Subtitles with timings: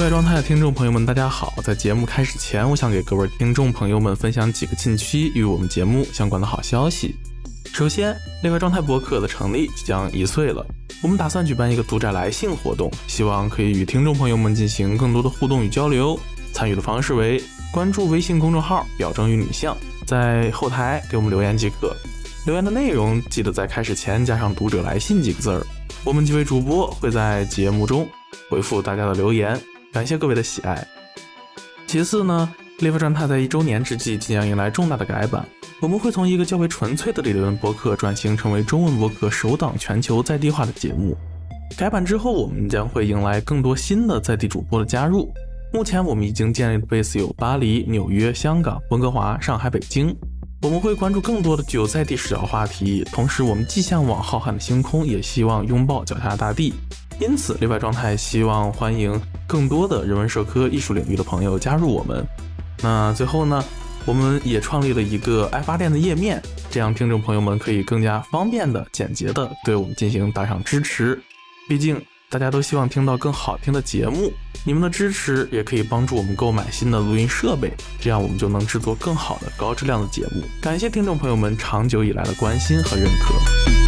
[0.00, 1.52] 外状态的听众朋友们，大家好！
[1.62, 7.14] 在节目开始前，我想给各位听众朋友们分享几个近期与我们节目相关的好消息。
[7.74, 10.64] 首先，例外状态博客的成立即将一岁了，
[11.02, 16.18] 我们打算举办一个读者来信活动，希望可以与听众朋友们进行更多的互动与交流。
[16.54, 19.76] 参与的方式为关注微信公众号“表征与女相”，
[20.06, 21.94] 在后台给我们留言即可。
[22.46, 25.66] 留言的内容记得在开始前加上“读者来信”几个字儿，
[26.04, 28.08] 我们几位主播会在节目中
[28.48, 29.60] 回复大家的留言。
[29.92, 30.86] 感谢各位的喜爱。
[31.86, 32.48] 其次呢，
[32.78, 35.44] 立法状态在一周年之际即将迎来重大的改版，
[35.80, 41.16] 我们会从一个较为纯粹的理论博客转型成为中文博客首档全球在地化的节目。
[41.76, 45.28] 改版之后，我们将会迎来更多新的在地主播的加入。
[45.72, 50.14] 目前我们已经建立的 base 有巴黎、纽约、香港、温哥华、上海、北京。
[50.62, 56.74] 我们会关注更多的具有在地视角话题，同时我们既向往浩瀚的星空，也希望拥抱脚下大地。
[57.20, 62.26] 因此，例外状态希望欢迎更多的人文社科艺术领域的朋友加入我们。
[62.82, 63.62] 那最后呢，
[64.06, 71.20] 我们也创立了一个爱发电的页面，这样听众朋友们可以更加方便的、简洁的对我们进行打赏支持。
[71.68, 74.32] 毕竟大家都希望听到更好听的节目，
[74.64, 80.42] 你们的支持也可以帮助我们购买新的录音设备，这样我们就能制作更好的高质量的节目。
[80.62, 83.79] 感谢听众朋友们长久以来的关心和认可。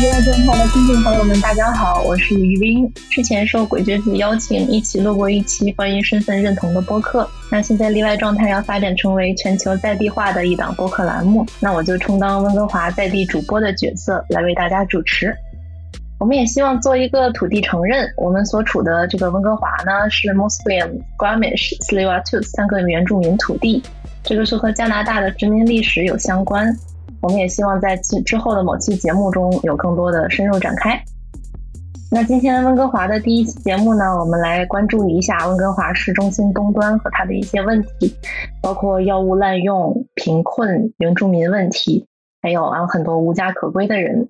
[0.00, 0.12] 电
[0.46, 2.92] 话的听众朋友们，大家好，我是于冰。
[3.10, 7.28] 之前受鬼觉子邀请，一起录过一期关于身份认同的播客。
[7.48, 15.32] 那现在例外状态要发展成为全球在地化的一档播客栏目，那我就充当温哥华在地主播的角色来为大家主持。
[16.18, 23.80] 我们也希望做一个土地承认，我们所处的这个温哥华呢是 Musqueam、Squamish、s l i v a t u s 三个原住民土地，
[24.24, 26.76] 这个是和加拿大的殖民历史有相关。
[27.24, 31.02] 我们也希望在之之后的某期节目中有更多的深入展开。
[32.10, 38.14] 那今天温哥华的第一期节目呢，我们来关注一下温哥华市中心东端和它的一些问题，
[38.60, 42.06] 包括药物滥用、贫困、原住民问题，
[42.42, 44.28] 还有啊很多无家可归的人。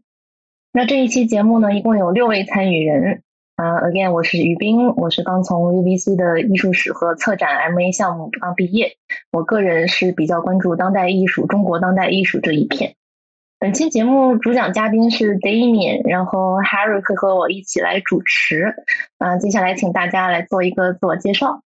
[0.73, 3.23] 那这一期节目呢，一共有六位参与人。
[3.65, 8.99] 啊，again，我是于斌，我是刚从 UBC 的艺术史和策展 MA 项目刚毕业。
[9.33, 12.95] 我个人是比较关注当代艺术、中国当代艺术这一片。
[13.59, 18.75] 本期节目主讲嘉宾是 Damien，然后 Harry 会和我一起来主持。
[19.17, 21.63] 啊，接下来请大家来做一个自我介绍。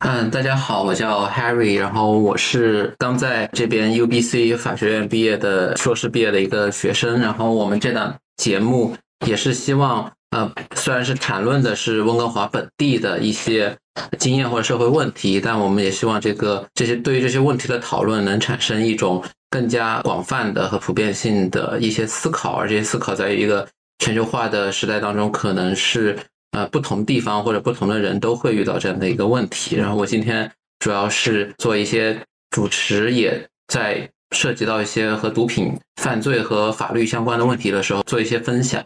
[0.00, 7.20] 嗯，大家好，我叫 Harry，然后我是刚在这边 UBC 法学院毕业的硕士毕业的一个学生。
[7.20, 8.96] 然后我们这档节目。
[9.24, 13.78] 也是希望，呃，虽然是谈论的是温哥华本地的一些
[14.18, 23.68] 经验或者社会问题，但我们也希望这个这些对于这些问题的讨论能产生一种更加广泛的和普遍性的一些思考，而这些思考在于一个
[24.00, 26.18] 全球化的时代当中，可能是
[26.50, 29.76] 呃不同地方或者不同的人都会遇到这样的一个问题。
[29.76, 32.20] 然后我今天主要是做一些
[32.50, 34.10] 主持，也在。
[34.34, 38.84] 涉及到一些和毒品犯罪和法律相关的问题的时候，做一些分享。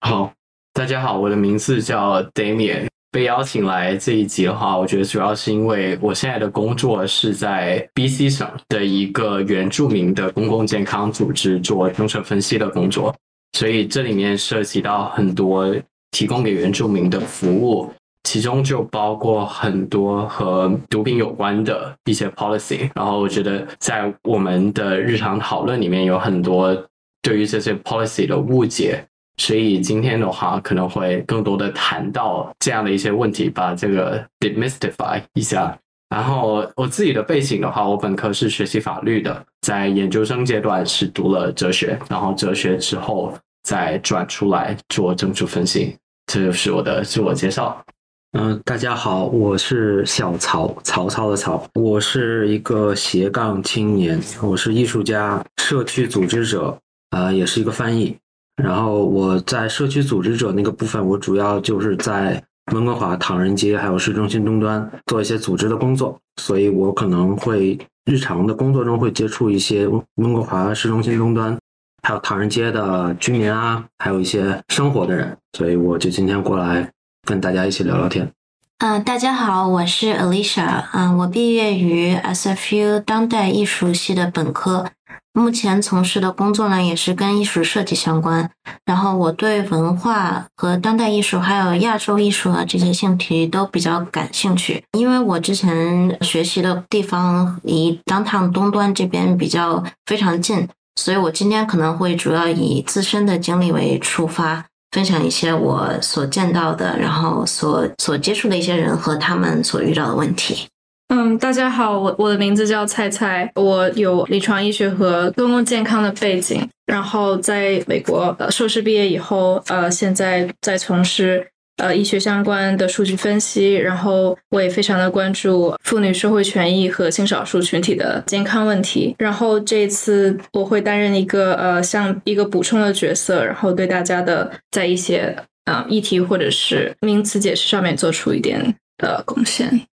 [0.00, 0.32] 好，
[0.78, 2.86] 大家好，我的名字叫 Damian。
[3.10, 13.12] 被邀请来这一集的话，我觉得主要是因为我现在的工作是在 BC 省的一个原住民的公共健康组织做政策分析的工作，
[13.54, 15.74] 所以这里面涉及到很多
[16.12, 17.92] 提供给原住民的服务。
[18.22, 26.72] 其中就包括很多和毒品有关的一些 policy，然后我觉得在我们的日常讨论里面有很多
[27.20, 29.04] 对于这些 policy 的误解，
[29.38, 35.76] 所以今天的话可能会更多的谈到这样的一些问题，把这个 demystify 一下。
[36.10, 43.32] 然后我自己的背景的话，我本科是学习法律的，在研究生阶段是读了哲学，然后哲学之后
[43.62, 45.94] 再转出来做政治分析，
[46.26, 47.84] 这就是我的自我介绍。
[48.32, 56.78] 嗯，大家好，我是小曹，曹操的曹，我是一个斜杠青年，我是艺术家、社区组织者，
[57.10, 58.16] 啊，也是一个翻译。
[58.62, 71.56] 然后我在社区组织者那个部分，我主要就是在温哥华唐人街还有市中心终端做一些组织的工作，所以我可能会日常的工作中会接触一些温哥华市中心终端
[72.02, 76.90] 还有唐人街的居民啊，还有一些生活的人，所以我就今天过来。
[77.26, 78.32] 跟大家一起聊聊天。
[78.78, 80.84] 嗯，大家好，我是 Alicia。
[80.94, 84.86] 嗯，我毕业于 SFU 当代艺术系的本科，
[85.32, 88.50] 目前从事的工作呢，也是跟艺术设计相关。
[88.84, 94.82] 然后我对文化和当代艺术，还有亚洲艺术啊这些兴题都比较感兴趣。
[94.98, 110.66] 因为我之前学习的地方离当趟东端这边比较非常近，所以我今天可能会主要以自身的经历为出发，分享一些我所见到的，然后所所接触的一些人和他们所遇到的问题。
[111.08, 135.34] 嗯，大家好，我我的名字叫菜菜，我有临床医学和公共健康的背景，然后在美国呃硕士毕业以后，呃现在在从事呃医学相关的数据分析，然后我也非常的关注妇女社会权益和性少数群体的健康问题，然后这次我会担任一个呃像一个补充的角色，然后对大家的在一些
[135.64, 139.86] 啊议题或者是名词解释上面做出一点的贡献。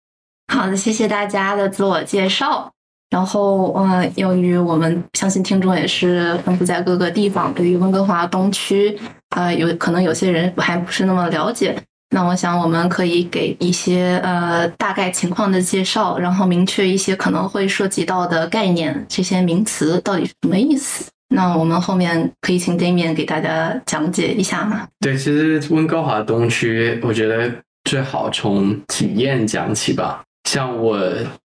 [0.47, 2.71] 好的，谢谢大家的自我介绍。
[3.11, 8.97] 然后，呃，由于我们相信听众也是分布在各个地方，对于温哥华东区，
[9.35, 11.75] 呃，有可能有些人还不是那么了解。
[12.09, 21.05] 那我想，我们可以给一些呃大概情况的介绍，然后明确一些可能会涉及到的概念，这些名词到底是什么意思。
[21.29, 24.87] 那我们后面可以请 Damian 给大家讲解一下吗？
[24.99, 27.51] 对，其实温哥华东区，我觉得
[27.83, 30.21] 最好从体验讲起吧。
[30.45, 30.99] 像我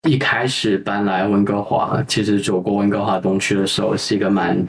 [0.07, 4.65] 一开始搬来温哥华，其实走过温哥华东区的时候，是一个蛮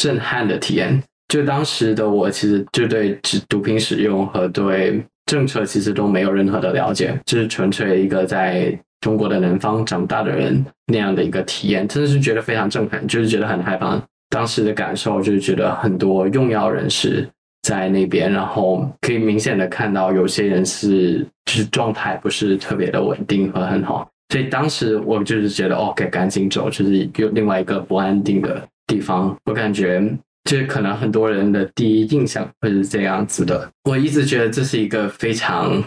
[0.00, 1.02] 震撼的体验。
[1.28, 14.00] 就当时的我，其实就对毒品使用和对政策其实都没有任何的了解，就是纯粹一个在中国的南方长大的人那样的一个体验，真的是觉得非常震撼，就是觉得很害怕。
[14.28, 17.26] 当时的感受就是觉得很多用药人士。
[17.62, 29.36] 在那边，然后可以明显的看到有些人是就是状态不是特别的稳定和很好，所以当时我就是觉得，OK，赶紧走，就是有另外一个不安定的地方。
[29.44, 30.02] 我感觉
[30.44, 33.70] 就是可能很多人的第一印象会是这样子的。
[33.84, 35.80] 我一直觉得这是一个非常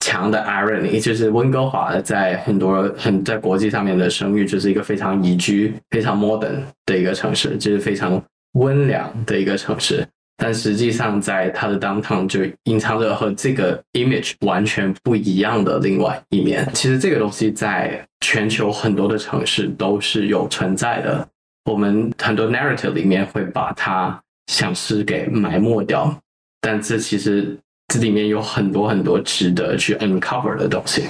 [0.00, 8.20] 强的 irony，就是温哥华在很多很在国际上面的声誉就是一个非常宜居、非常 modern 的一个城市，就是非常
[8.54, 10.04] 温良的一个城市。
[10.42, 16.66] 但实际上，在它的 downtown 就隐藏着和这个 image 完全不一样的另外一面。
[16.72, 21.28] 其实这个东西在全球很多的城市都是有存在的。
[21.70, 26.18] 我们很多 narrative 里面会把它像是给埋没掉，
[26.62, 27.54] 但这其实
[27.88, 31.04] 这里面有很多很多值得去 uncover 的东西。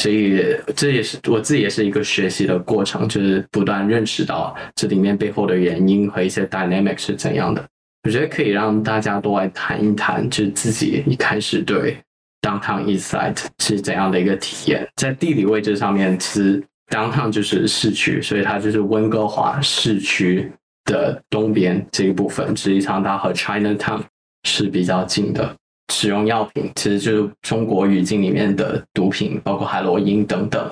[0.00, 7.64] 所以这也是我自己也是一个学习的过程，就是不断认识到这里面背后的原因和一些 dynamic 是怎样的。
[8.06, 11.98] 我觉得可以让大家都来谈一谈，就是自己一开始对
[12.40, 14.88] Downtown East Side 是怎样的一个体验。
[14.94, 20.48] 在地理位置上面，其实 Downtown 就是市区，所以它就是温哥华市区
[20.84, 22.56] 的东边这一部分。
[22.56, 24.02] 实际上，它和 Chinatown
[24.44, 25.56] 是比较近的。
[25.92, 30.70] 使用药品其实就是中国语境里面的毒品，包括海洛因等等，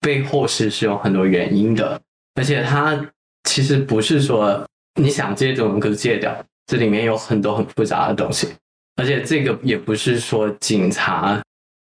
[0.00, 2.00] 背后是是有很多原因的。
[2.36, 2.96] 而且它
[3.42, 4.64] 其实不是说
[5.00, 6.32] 你想戒就能够戒掉。
[6.66, 8.48] 这里面有很多很复杂的东西，
[8.96, 11.40] 而且这个也不是说警察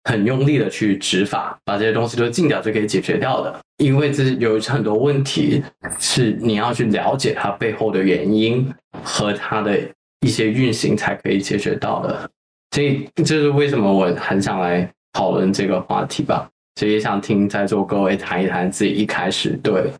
[0.04, 3.58] 很用力的去执法，把这些东西都禁掉就可以解决掉的。
[3.78, 5.62] 因为这有很多问题
[5.98, 8.72] 是你要去了解它背后的原因
[9.02, 9.78] 和它的
[10.20, 12.30] 一些运行才可以解决到的。
[12.70, 16.48] 所以这是为什么我很想来讨论这个话题吧。
[16.76, 19.92] 所以也想听在座各位谈一谈自己一开始对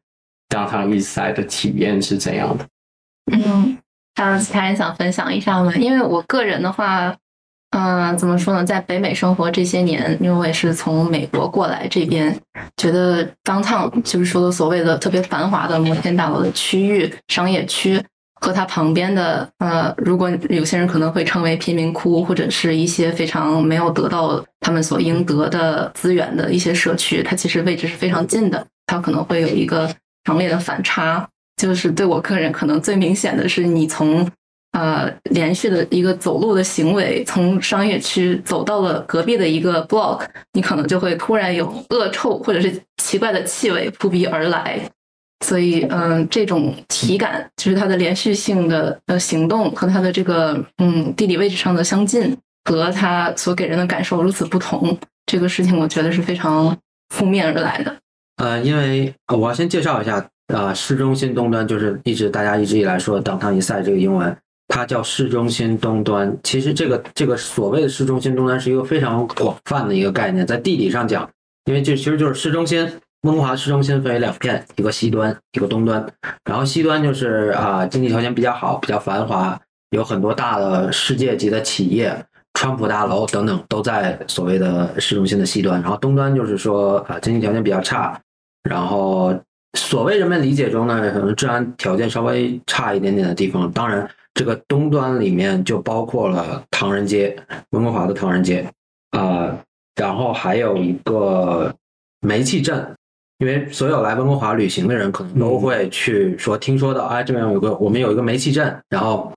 [0.49, 2.67] 当趟一赛的体验是怎样的。
[3.33, 3.77] 嗯。
[4.19, 5.73] 还有其他人想分享一下吗？
[5.77, 7.15] 因为我个人的话，
[7.71, 12.37] 嗯，怎么说呢，在北美生活这些年，因为我也是从美国过来这边，
[12.77, 18.03] 觉得当趟就是说的所谓的特别繁华的摩天大楼的区域、商业区，
[18.41, 29.89] 和它旁边的呃，如果有些人可能会称为贫民窟，或者是一些非常没有得到他们所应得的资源的一些社区，它其实位置是非常近的，它可能会有一个
[30.25, 31.29] 强烈的反差。
[31.59, 34.27] 就是对我个人可能最明显的是，你从
[34.73, 44.81] 呃连续的一个走路的行为，从商业区走到了隔壁的一个 block，你可能就会突然有恶臭或者是奇怪的气味扑鼻而来。
[45.45, 54.97] 所以，嗯，这种体感就是它的连续性的呃行动和它的这个嗯地理位置上的相近，和它所给人的感受如此不同，
[55.27, 56.77] 这个事情我觉得是非常
[57.15, 57.97] 负面而来的。
[58.37, 60.25] 呃，因为我要先介绍一下。
[60.55, 64.35] 啊，市中心东端就是一直大家一直以来说的当堂一赛这个英文，
[64.69, 66.35] 它叫市中心东端。
[66.43, 71.29] 其实这个这个所谓的市中心东端是一个非常广泛的一个概念，在地理上讲，
[71.67, 72.91] 因为这其实就是市中心
[73.23, 76.07] 温华市中心分为两片，一个西端，一个东端。
[76.45, 82.25] 然后西端就是啊、经济条件比较好，比较繁华，有很多大的世界级的企业，
[82.55, 85.83] 川普大楼等等都在所谓的市中心的西端。
[85.83, 88.19] 然后东端就是说啊、经济条件比较差，
[88.63, 89.39] 然后
[89.79, 93.71] 所谓人们理解中呢，可能治安条件稍微差一点点的地方。
[93.73, 97.37] 当然，这个东端里面就包括了唐人街，
[97.71, 98.69] 温哥华的唐人街
[99.13, 99.57] 啊、
[99.95, 101.75] 然后还有一个
[102.21, 102.95] 煤气镇。
[103.39, 109.33] 因为所有来温哥华旅行的人，可能都会去说听说的，哎，这边有个我们有一个煤气镇，然后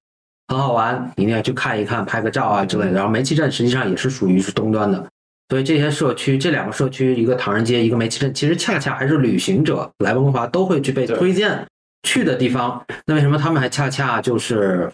[0.47, 2.93] 很好玩，一定要去看一看，拍个照啊之类的。
[2.93, 5.07] 然后煤气镇实际上也是属于是东端的，
[5.51, 11.67] 所以这些社区，这两个社区，一个唐人街，一个煤气镇，其实恰恰还是旅行者来温哥华都会去被推荐
[12.03, 12.81] 去的地方。
[13.05, 14.89] 那为什么他们还恰恰就是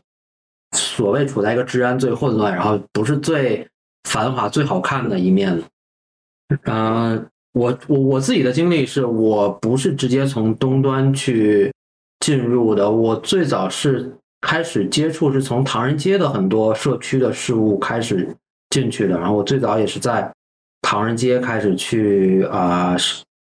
[0.75, 3.67] 所谓处在一个治安最混乱，然后不是最
[4.09, 5.63] 繁华、最好看的一面呢？
[6.63, 11.71] 嗯、我我我自己的经历是我不是直接从东端去
[12.21, 14.11] 进入的，我最早是
[14.41, 18.27] 开始接触是从唐人街的很多社区的事物开始
[18.71, 20.27] 进去的，然后我最早也是在
[20.81, 22.95] 唐人街开始去啊、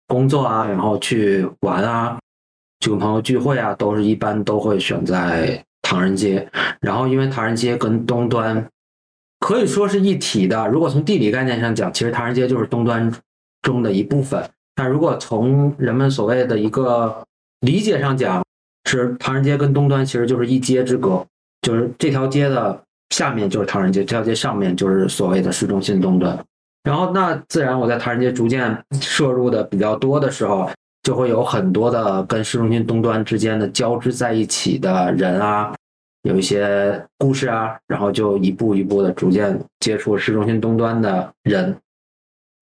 [0.08, 2.18] 工作啊，然后去玩啊，
[2.80, 6.48] 就跟朋友聚会啊，都是一般都会选在唐人街，
[6.80, 8.66] 然后因为唐人街跟东端
[9.38, 10.66] 可以说是一体的。
[10.68, 13.12] 如果从地理概念上讲，其实唐人街就是东端
[13.62, 14.42] 中的一部分。
[14.74, 17.22] 但如果从人们所谓的一个
[17.60, 18.42] 理解上讲，
[18.88, 21.24] 是唐人街跟东端其实就是一街之隔，
[21.62, 26.36] 就是这条街的下面就是唐人街，这条街上面就是所谓的市中心东端。
[26.82, 30.70] 然后那自然我在唐人街逐渐摄入的比较多的时候，
[31.02, 35.74] 就会有很多的跟市中心东端之间的交织在一起的人啊，
[36.22, 41.76] 有一些故事啊，然后就一步一步的逐渐接触市中心东端的人。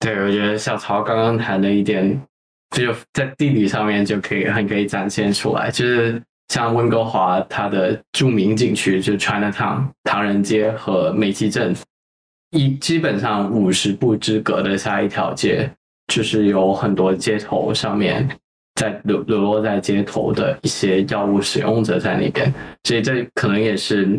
[0.00, 2.20] 对，我觉得小曹刚刚谈的一点，
[2.70, 11.74] 就在地理上面就可以很可以展现出来，就是像温哥华它的著名景区就是 Chinatown 唐人街和煤气镇，
[12.50, 15.70] 一基本上五十步之隔的下一条街，
[16.06, 18.28] 就是有很多街头上面
[18.76, 22.52] 在流流落在街头的一些药物使用者在那边，
[22.84, 24.18] 所以这可能也是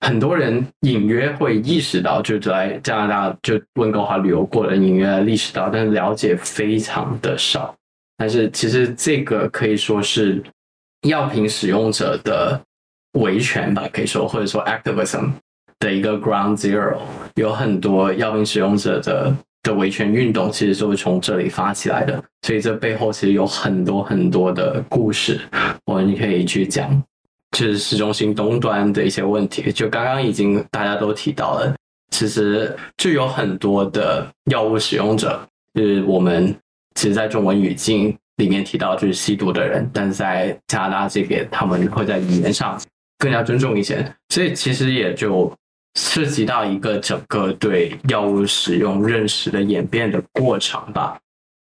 [0.00, 7.74] 很多人隐约会意识到，就在加拿大就温哥华旅游过的隐约意识到，但是了解非常的少。
[8.18, 10.42] 但是其实这个可以说是
[11.08, 12.60] 药品使用者的
[13.12, 15.30] 维权吧，可以说或者说 activism
[15.82, 16.98] 的一个 ground zero，
[17.34, 25.40] 有很多药品使用者的的维权运动其实就是从这里发起来的，所以这背后其实有很多很多的故事，
[25.86, 27.02] 我们可以去讲。
[27.54, 31.74] 就是市中心东端的一些问题，就刚刚已经大家都提到了，
[32.10, 35.38] 其实就有很多的药物使用者，
[35.74, 36.56] 就是我们
[36.94, 42.80] 其实，在中文语境里面提到就是吸毒的人，但是在加拿大这边，他们会在语言上
[43.18, 45.52] 更加尊重一些，所以其实也就
[45.94, 51.18] 涉及到一个整个对药物使用认识的演变的过程吧。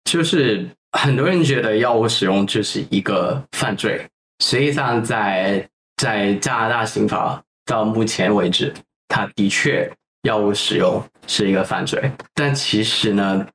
[0.10, 4.06] 就是很多人觉得药物使用就是一个犯罪，
[4.44, 5.68] 实际上在
[5.98, 8.74] 在加拿大刑法到目前为止，
[9.08, 9.92] 它的确
[10.24, 13.46] 药物使用是一个犯罪，但其实呢，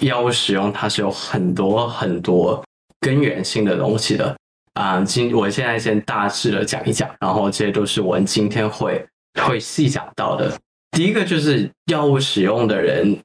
[0.00, 2.62] 药物使用它是有很多很多
[3.00, 4.36] 根源性的东西的
[4.74, 5.00] 啊。
[5.02, 9.04] 今我现在先大致的讲一讲，然后这些都是我们今天会
[9.40, 10.58] 会细讲到的。
[10.90, 13.18] 第一个就是药物使用的人，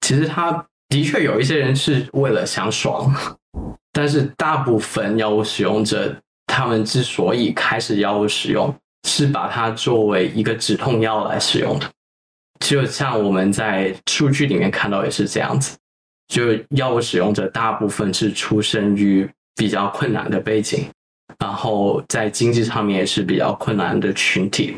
[0.00, 3.14] 其实他的确有一些人是为了想爽，
[3.92, 8.74] 但是大部分药物使用者，他们之所以开始药物使用，
[9.08, 11.88] 是把它作为一个止痛药来使用的。
[12.60, 15.76] 就像我们在数据里面看到也是这样子，
[16.26, 20.86] 就药物使用者大部分是出生于比较困难的背景，
[21.38, 24.76] 然后在经济上面也是比较困难的群体。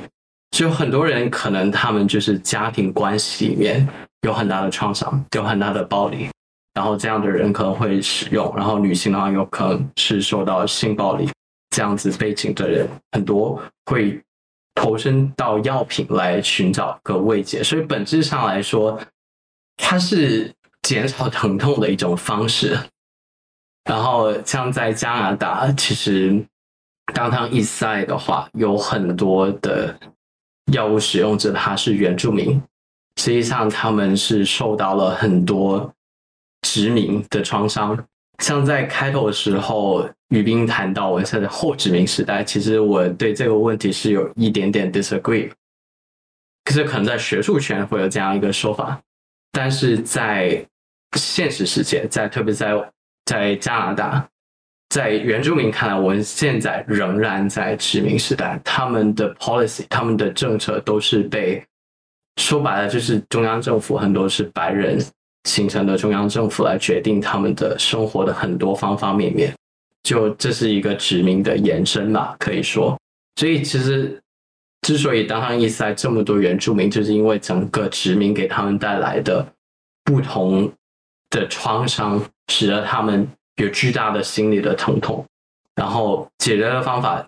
[0.50, 3.86] 就很多人可能他们就是家庭关系里面
[4.22, 6.28] 有很大的创伤，有很大的暴力，
[6.74, 11.30] 然后这样的人可能会使用，然后女性的话有可能是受到性暴力
[11.70, 14.20] 这样子背景的人，很多会
[14.74, 18.98] 投身到药品来寻找个慰藉，所以本质上来说，
[19.76, 20.52] 它是
[20.82, 22.78] 减少疼痛的一种方式。
[23.84, 26.44] 然后像在加拿大，其实
[27.14, 29.98] 当当 East Side 的话，有很多的
[30.72, 32.60] 药物使用者他是原住民，
[33.16, 35.92] 实际上他们是受到了很多
[36.62, 37.98] 殖民的创伤。
[38.42, 45.50] 像在开头的时候，于斌谈到我们现在后殖民时代，其实我对这个问题是有一点点 disagree。
[46.64, 49.00] 可是可能在学术圈会有这样一个说法，
[49.50, 50.64] 但是在
[51.16, 52.92] 现实世界，在特别在
[53.24, 54.28] 在加拿大，
[54.88, 61.62] 在原住民看来，我们现在仍然在殖民时代，他们的 policy、他们的政策都是被
[62.36, 64.98] 说白了就是中央政府很多是白人
[65.44, 69.54] 形成的中央政府来决定他们的生活的很多方方面面，
[70.02, 72.98] 就这是一个殖民的延伸吧，可以说。
[73.36, 74.18] 所以其实
[74.82, 79.46] 之所以当上伊斯兰这么多原住民，就是因为整个殖民给他们带来的
[80.02, 80.72] 不同
[81.28, 83.28] 的创伤，使得他们
[83.58, 85.24] 有巨大的心理的疼痛。
[85.76, 87.24] 然后解决的方法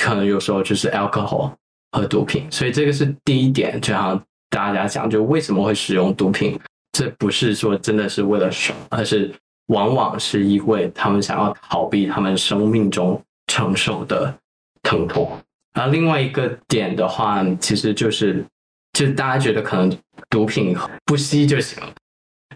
[0.00, 1.52] 可能有时候就是 alcohol
[1.92, 2.46] 和毒品。
[2.50, 4.18] 所以这个是第一点，就像
[4.48, 6.58] 大家讲，就为什么会使用毒品？
[6.92, 9.30] 这不是说真的是为了爽，而是
[9.66, 14.34] 往往是因为他们想要逃避他们生命中承受的
[14.82, 15.30] 疼痛。
[15.72, 18.44] 然后另外一个点的话，其实就是，
[18.92, 19.96] 就大家觉得可能
[20.28, 21.92] 毒品不吸就行了，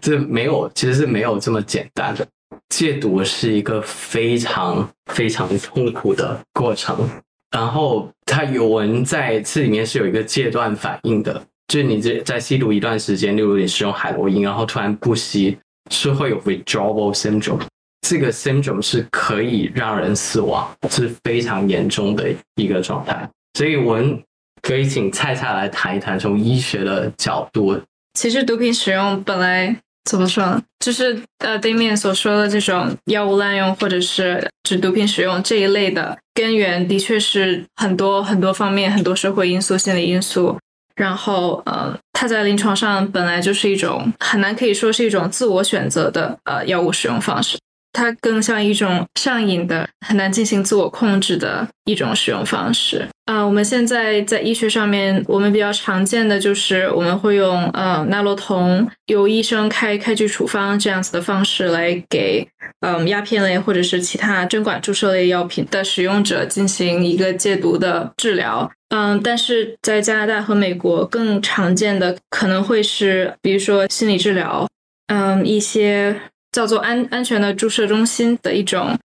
[0.01, 2.27] 这没有，其实是没有这么简单的。
[2.69, 7.07] 戒毒是一个非常非常痛苦的过程，
[7.51, 15.57] 然后它有人在这里面是有一个戒断反应的，就是你这在吸毒一段时间，例如你使用海洛因，然后突然不吸，
[15.91, 17.61] 是会有 withdrawal syndrome。
[18.07, 23.27] 这个 syndrome 是可以让人死亡，是非常严重的一个状态。
[23.53, 24.21] 所以我们
[24.61, 27.79] 可以请菜菜来谈一谈，从医学的角度。
[28.13, 30.61] 其实毒品使用本来怎么说呢？
[30.79, 40.57] 就是呃，对面所说的这种药物滥用，或者是指毒品使用这一类的根源，的确是很多很多方面，很多社会因素、心理因素。
[40.95, 47.57] 然后，呃，它在临床上本来就是一种很难可以说是一种自我选择的呃药物使用方式。
[47.95, 53.41] 它更像一种上瘾的、很难进行自我控制的一种使用方式啊。
[53.41, 62.45] 我们现在在医学上面，我们比较常见的就是我们会用呃纳洛酮，由医生开开具处方这样子的方式来给
[62.81, 68.69] 嗯鸦片类或者是其他针管注射类药品的使用者进行一个戒毒的治疗。
[68.89, 74.67] 嗯，但是在加拿大和美国更常见的可能会是，比如说心理治疗，
[75.07, 76.13] 嗯，一些。
[76.55, 78.97] 叫做安安全的注射中心的一种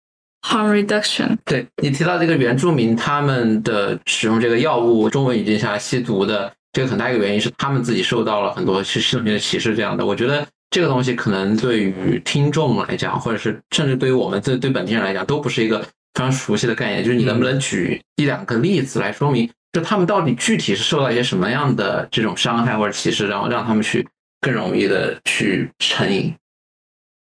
[0.46, 1.36] harm reduction。
[1.44, 10.06] 对你提到这个原住民他们的使用这个药物，中文语境下吸毒的这个很大一个原因是他们自己受到了很多是系统性的歧视这样的。
[10.06, 17.02] 我觉得这个东西可能对于听众来讲，或者是甚至对于我们这对本地人来讲，都不是一个非常熟悉的概念。
[17.02, 24.06] 就是你能不能举一两个例子来说明，就他们到底具体是受到一些什么样的这种伤害或者歧视，然后让他们去
[24.40, 26.32] 更容易的去成瘾？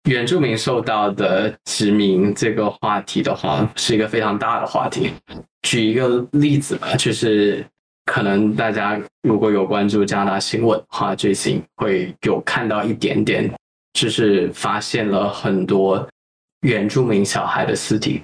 [0.08, 5.12] 原住民受到的殖民这个话题的话，是一个非常大的话题。
[5.62, 7.64] 举一个例子吧，就是
[8.06, 13.48] 可能大家如果有关注加拿大新闻的话，最近会有看到一点点，
[13.92, 16.04] 就是发现了很多
[16.62, 18.22] 原住民小孩的尸体。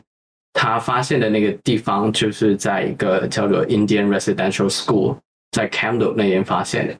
[0.53, 5.17] 他发现的那个地方就是在一个叫做 Indian Residential School，
[5.53, 6.97] 在 c a m d l 那边发现的。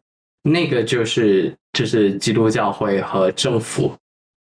[0.49, 3.93] 那个就是就是基督教会和政府。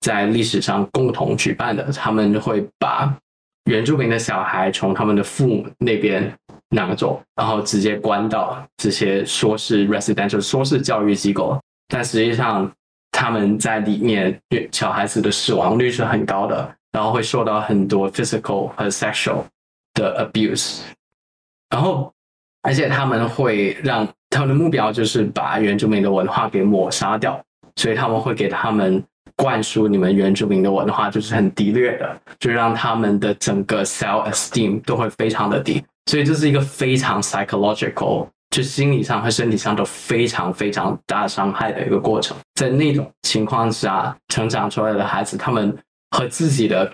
[0.07, 3.13] 在历史上共同举办的，他们会把
[3.65, 6.33] 原住民的小孩从他们的父母那边
[6.69, 12.71] 拿走，然后直接关到这些说是 residential 说是教育机构，但实际上
[13.11, 14.41] 他们在里面
[14.71, 19.43] 小孩子的死亡率是很高的，然后会受到很多 physical 和 sexual
[19.95, 20.83] 的 abuse，
[21.69, 22.15] 然后
[22.63, 29.03] 而且他们会让他们的目标就是把原住民的文化给抹杀掉，所以他们会给他们。
[29.37, 42.37] 灌输你们原住民的文化就是很低劣的，就让他们的整个 self esteem 都会非常的低，所以这是一个非常 psychological，就心理上和身体上都非常非常大伤害的一个过程。
[42.55, 45.77] 在那种情况下成长出来的孩子，他们
[46.13, 46.91] 和自己的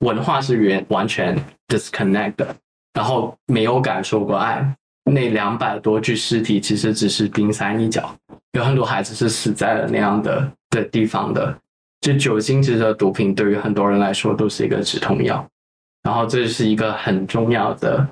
[0.00, 1.34] 文化是完完全
[1.68, 2.54] disconnect 的，
[2.92, 4.74] 然后没有感受过爱。
[5.10, 8.14] 那两百多具尸体其实只是冰山一角，
[8.52, 11.58] 有很多孩子是死在了那样的的地方的。
[12.08, 15.46] 就酒精这个毒品，对于很多人来说都是一个止痛药，
[16.02, 18.08] 然后这是一个很重要的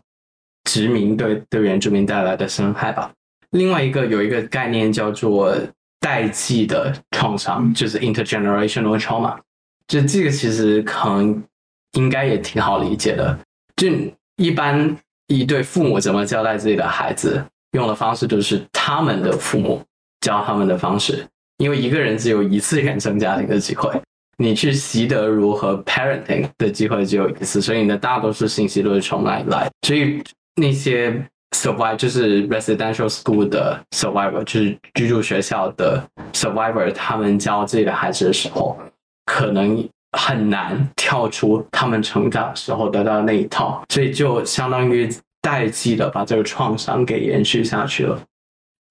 [0.64, 3.10] 殖民对对原住民带来的伤害吧。
[3.52, 5.56] 另外一个有一个概念叫做
[5.98, 9.38] 代际的创伤，就是 intergenerational trauma。
[9.88, 11.42] 就这个其实可能
[11.92, 13.38] 应该也挺好理解的。
[13.76, 13.88] 就
[14.36, 14.94] 一般
[15.28, 19.82] 一对父母怎么交代自己的孩子，用的方式就是他们的父母
[20.20, 21.26] 教他们的方式。
[21.58, 23.90] 因为一个人只有一次原生家庭的机会，
[24.38, 29.70] 你去习得如何 parenting 的机会只有一次，所以你的大多数信息都是从哪里来？
[29.86, 30.22] 所以
[30.56, 31.10] 那些
[31.56, 38.78] survivor 就是 residential school 的 survivor，就是居住学校的 survivor，他们教自己的孩子的时候，
[39.24, 39.88] 可能
[40.18, 45.08] 很难跳出他们成长时候得到的那一套，所以就相当于
[45.40, 48.20] 代际的把这个创伤给延续下去了。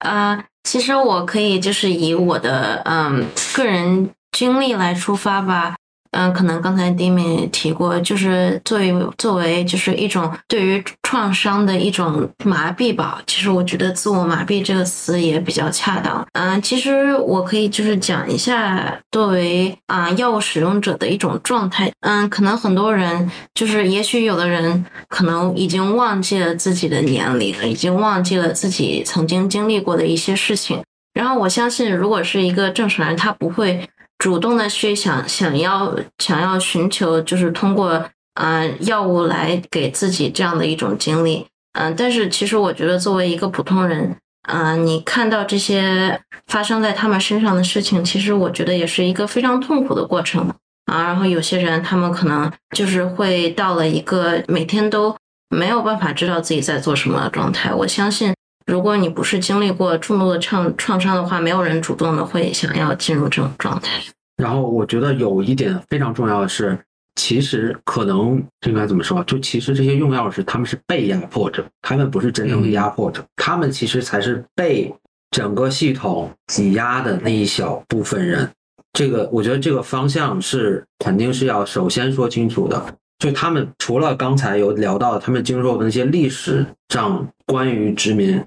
[0.06, 5.76] 呃、其实我可以就是以我的嗯个人经历来出发吧。
[6.16, 13.22] 嗯，可能刚才 Dimi 也提过，就是作为作为就是一种对于创伤的一种麻痹吧。
[13.28, 16.26] 其实我觉得“自我麻痹”这个词也比较恰当。
[16.32, 21.92] 嗯，其实我可以就是讲一下作为啊、药物使用者的一种状态。
[22.00, 30.82] 嗯，可能很多人就是，也许有的人可能已经忘记了自己的年龄，已经忘记了自己曾经经历过的一些事情。
[31.14, 37.90] 然后我相信，如果是一个正常人，他不会主动的去想想要想要寻求，就是通过
[38.34, 41.46] 啊、呃药物来给自己这样的一种经历。
[41.74, 44.16] 嗯、但是其实我觉得，作为一个普通人，
[44.48, 50.50] 嗯、你看到这些发生在他们身上的事情，其实我觉得也是一个非常痛苦的过程
[50.86, 51.04] 啊。
[51.04, 55.16] 然后有些人，他们可能就是会到了一个每天都
[55.50, 57.74] 没有办法知道自己在做什么的状态。
[57.74, 58.34] 我相信。
[58.66, 64.02] 如果你不是经历过重度的创创伤的话，没有人主动的会想要进入这种状态。
[64.38, 66.78] 然后我觉得有一点非常重要的是，
[67.16, 69.24] 其实可能应该怎么说？
[69.26, 74.94] 就其实这些用药是他们是被压迫者，他们不是真正的压迫者，他们其实才是被
[75.32, 78.50] 整个系统挤压的那一小部分人。
[78.94, 82.84] 这个我觉得这个方向是肯定是要首先说清楚的。
[83.26, 88.40] 就他们除了刚才有聊到他们经受的那些历史上关于殖民、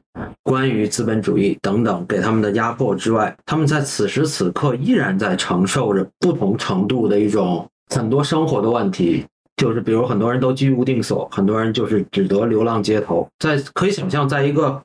[0.44, 9.26] 关于资本主义等等给他们的压迫之外，他们在此时此刻依然在承受着不同程度的一种很多生活的问题。
[9.56, 13.28] 就是比如很多人都居无定所，很多人就是只得流浪街头。
[13.40, 14.80] 在可以想象，在一个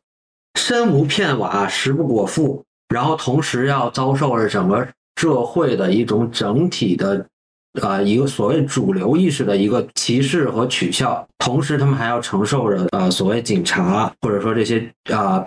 [0.60, 4.88] 身无片瓦、食不果腹，然后同时要遭受着整个
[5.22, 7.24] 社会的一种整体的。
[7.82, 15.46] 呃、一个所谓主流意识的一个歧视和取笑，同时他们还要承受着呃所谓警察或者说这些、呃、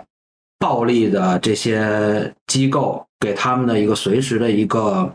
[0.59, 5.13] 暴力的这些机构给他们的一个随时的一个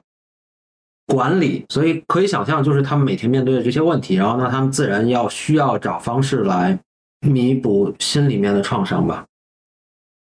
[1.07, 6.79] 管理，所以可以想象，就是他们每天面对的这些问题，然后呢，他们自然要需要找方式来
[7.21, 9.25] 弥补心里面的创伤吧。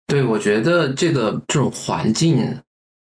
[0.05, 2.57] 对，我觉得这个这种环境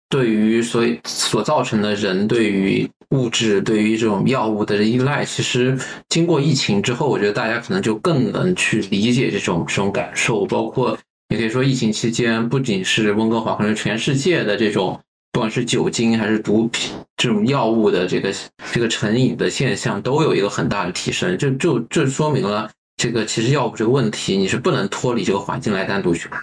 [0.09, 10.45] 对于所以所造成的人对于物质、对于这种药物的依赖，其实经过疫情之后，我觉得大家可能就更能去理解这种这种感受。
[10.47, 10.97] 包括
[11.29, 15.01] 你可以说，疫情期间不仅是温哥华，可能全世界的这种
[15.33, 18.33] 不管是酒精还是毒品这种药物的这个
[18.73, 21.37] 这个成瘾的现象，都有一个很大的提升。
[21.39, 26.41] 就就这说明了，这个其实药物这个问题，你是不能脱离这个环境来单独去看。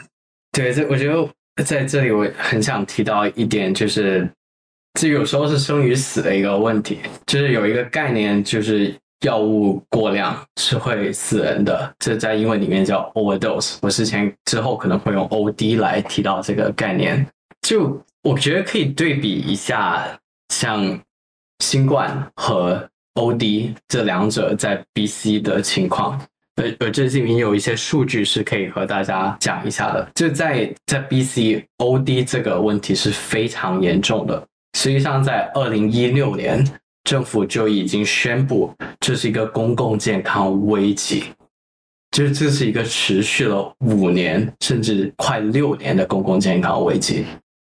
[0.51, 1.27] 对，这我觉得
[1.63, 4.29] 在这里我很想提到一点，就是
[4.99, 13.77] 这有时候是生与死的一个问题，就是有一个概念，就是药物过量是会死人的，这在英文里面叫 overdose。
[13.81, 17.25] 我之前之后可能会用 OD 来提到这个概念。
[17.61, 20.05] 就我觉得可以对比一下，
[20.49, 20.99] 像
[21.63, 26.21] 新冠和 OD 这两者在 BC 的情况。
[26.55, 30.09] 呃，呃，这里面有一些数据是可以和大家讲一下的。
[30.15, 34.41] 就在在 BC OD 这个问题是非常严重的。
[34.77, 36.65] 实际上，在二零一六年，
[37.03, 41.25] 政府就已经宣布这是一个公共健康危机，
[42.11, 47.25] 就这是一个持续了五年甚至快六年的公共健康危机。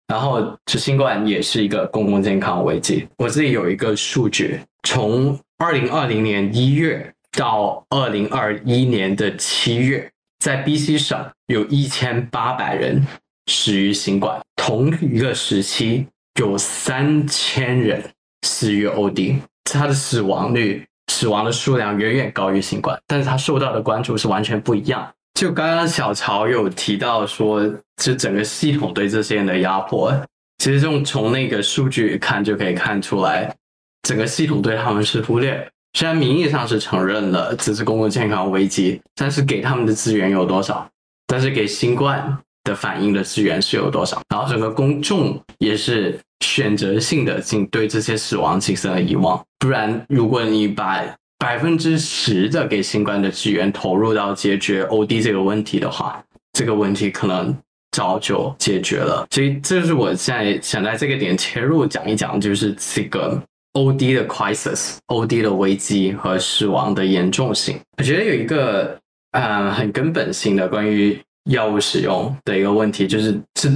[0.08, 3.08] 然后，这新冠也是一个公共健康危机。
[3.18, 7.12] 我自己有一个数据，从二零二零年一月。
[7.38, 13.06] 到二零二一年的七月，在 BC 省有一千八百人
[13.46, 16.08] 死于新冠，同一个时期
[16.40, 18.04] 有三千人
[18.42, 25.08] 死于 OD，它的死亡率、死亡的数量远远高于新冠，但是它受到的关注是完全不一样。
[25.40, 30.12] 就刚刚小曹有提到说，这整个系统对这些人的压迫，
[30.58, 33.56] 其实从从那个数据看就可以看出来，
[34.02, 35.70] 整个系统对他们是忽略。
[35.94, 40.88] 虽然名义上是承认了这是公共健康危机，但是给他们的资源有多少？
[41.26, 44.22] 但是给新冠的反应的资源是有多少？
[44.30, 49.44] 然后整个公众也是选择性的进对这些死亡进行了遗忘。
[49.58, 51.04] 不然，如果你把
[51.40, 56.24] 百分之十的给新冠的资源投入到解决 OD 这个问题的话，
[56.54, 57.58] 这个问题可能
[57.92, 59.26] 早就解决了。
[59.32, 63.42] 所以，这是我在想在这个点切入讲一讲，就是这个。
[63.74, 69.00] OD 的 crisis，OD 的危机和死亡的严重性，我觉得有一个
[69.32, 71.20] 呃很根本性的关于
[71.52, 73.70] 药物使用的一个问题，就是这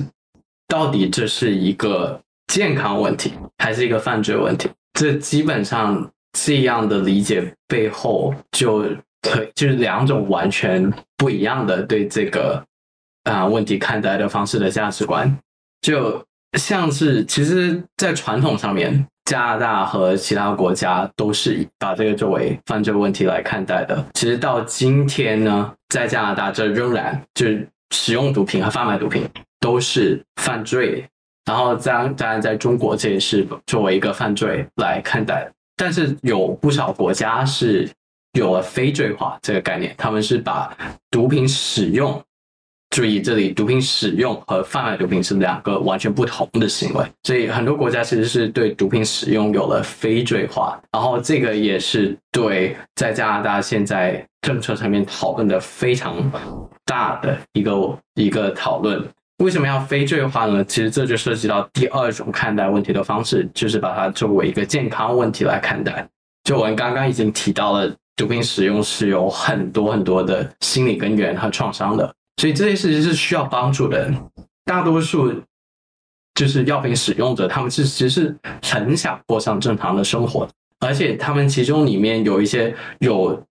[0.67, 4.69] 到底这是一个健康问题还是一个犯罪问题？
[4.93, 8.83] 这基本上这样的理解背后就
[9.21, 12.63] 可就是两种完全不一样的对这个
[13.23, 15.37] 啊、问题看待的方式的价值观，
[15.81, 16.25] 就
[16.57, 24.05] 像是其实，在传统上面，加拿大和其他国家都是把这个作为犯罪问题来看待的。
[24.13, 29.27] 其实到今天呢，在加拿大这仍然就是使用毒品和贩卖毒品
[29.59, 31.07] 都是犯罪，
[31.45, 35.49] 然后当当然在中国这也是作为一个犯罪来看待。
[35.77, 37.89] 但是有不少国家是
[38.33, 40.75] 有了非罪化这个概念，他们是把
[41.09, 42.21] 毒品使用。
[42.91, 56.29] 注意，这里毒品使用和贩卖毒品是两个完全不同的行为，所以很多国家其实是对毒品使用有了非罪化，然后这个也是对在加拿大现在政策上面讨论的非常
[56.85, 59.01] 大的一个一个讨论。
[59.37, 60.61] 为什么要非罪化呢？
[60.65, 66.05] 其实这就涉及到第二种看待问题的方式，就是把它作为一个健康问题来看待。
[66.43, 72.13] 就我们刚刚已经提到了，毒品使用是有很多很多的心理根源和创伤的。
[72.37, 74.11] 所以这些事情是需要帮助的。
[74.65, 75.33] 大多数
[76.35, 80.47] 就是药品使用者，他们是其实是很想过上正常的生活，
[80.79, 83.43] 而且他们其中里面有一些有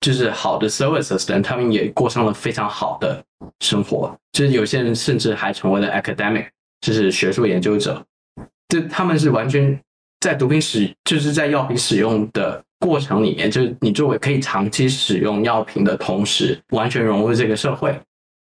[0.00, 3.22] 就是好的 services 的人，他们也过上了非常好的
[3.60, 4.16] 生活。
[4.32, 6.48] 就是有些人甚至还成为了 academic，
[6.80, 8.04] 就是学术研究者。
[8.68, 9.78] 这他们是完全
[10.20, 12.64] 在毒品使，就是在药品使用的。
[12.80, 17.98] 过程里面，就是你作为可以长期使用药品的同时，完全融入这个社会。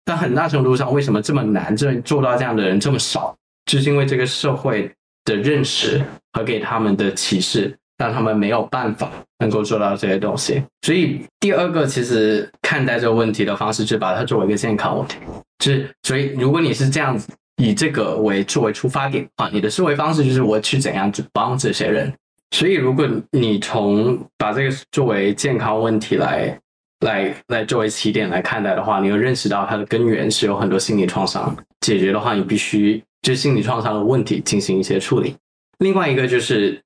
[0.05, 1.77] 但很大程度上，为什么这么难？
[1.77, 3.35] 这做到这样的人这么少，
[3.67, 4.91] 就是因为这个社会
[5.25, 10.63] 的认识和给他们的启示，让他们没有办法能够做到这些东西。
[10.83, 15.19] 所以，第二个其实看待这个问题的方式，就把它作为一个健康问题。
[15.59, 22.13] 就是所以，如果你是这样子以这个为作为出发点啊，你的思维方式就是我去怎样去帮这些人。
[22.53, 26.57] 所以，如果你从把这个作为健康问题来、
[27.01, 31.57] 来、来作为起点来看待的话，你会认识到它的根源是有很多心理创伤。
[31.81, 35.35] 解决的话，你必须就心理创伤的问题进行一些处理。
[35.79, 36.81] 另外一个就是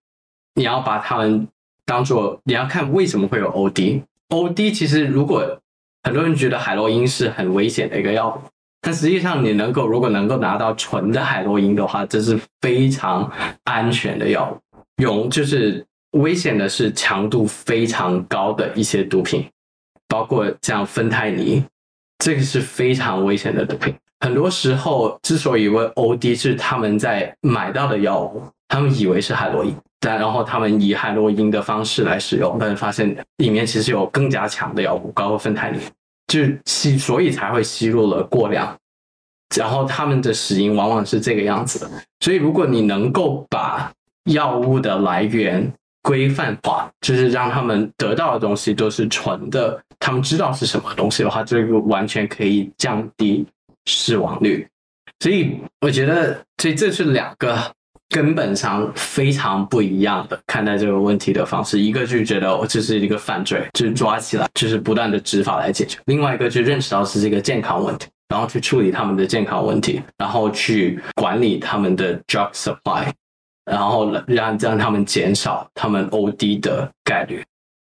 [0.54, 1.46] 你要把他们
[1.84, 4.02] 当做你要看为什么会有 OD。
[4.30, 5.60] OD 其实如果
[6.04, 8.48] 很多人觉得海洛因是很危险的一个药物，
[8.80, 13.30] 但实际上你能够如果能够拿到纯的海洛因的话，这是非常
[13.64, 14.58] 安全的药物。
[15.02, 19.44] 用就是危险的是强度非常高的一些毒品，
[20.08, 21.64] 包括像芬太尼，
[22.18, 23.94] 这个是非常危险的毒品。
[24.20, 35.78] 很多时候之所以问 OD 是他们在买到的药物，他们以为是海洛因，但然后他们以海洛因的方式来使用，但是发现里面其实有更加强的药物，包括芬太尼，
[36.28, 38.74] 就吸所以才会吸入了过量。
[39.54, 41.90] 然后他们的死因往往是这个样子的。
[42.20, 43.92] 所以如果你能够把
[44.26, 53.44] 药物的来源规范化，就是让他们得到的东西都是纯的，他们知道是什么东西的话，这个完全可以降低
[53.86, 54.66] 死亡率。
[55.20, 57.58] 所以我觉得，所以这是两个
[58.10, 61.80] 根本上非常不一样的看待这个问题的方式。
[61.80, 73.10] 一个就觉得哦，这是一个犯罪，就是抓起来，就是不断的执法来解决；另外一个就认识到是这个健康问题，然后去处理他们的健康问题，然后去管理他们的 drug supply。
[73.70, 77.44] 然后让让他们减少他们 OD 的概率。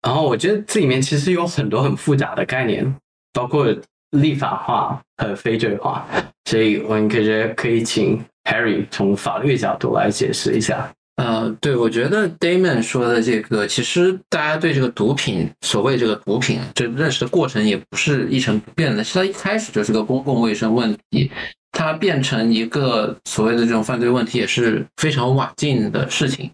[0.01, 2.95] 然后我觉得这里面其实有很多很复杂的概念，
[3.33, 3.67] 包括
[4.11, 6.07] 立法化和非罪化。
[6.45, 10.89] 所以我们感觉可以请 Harry 从法律角度来解释一下。
[11.17, 19.03] 呃，对，我觉得 Damon 说的这个，其实大家对这个毒品，所谓这个毒品，这认识的过程也不是一成不变的。
[19.03, 21.31] 它一开始就是个公共卫生问题。
[21.77, 26.49] 它变成一个所谓的这种犯罪问题，也是非常晚近的事情。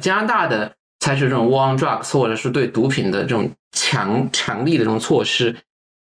[0.00, 5.54] 加拿大的采取这种 war on drugs，或者是对毒品的这种强强力的这种措施，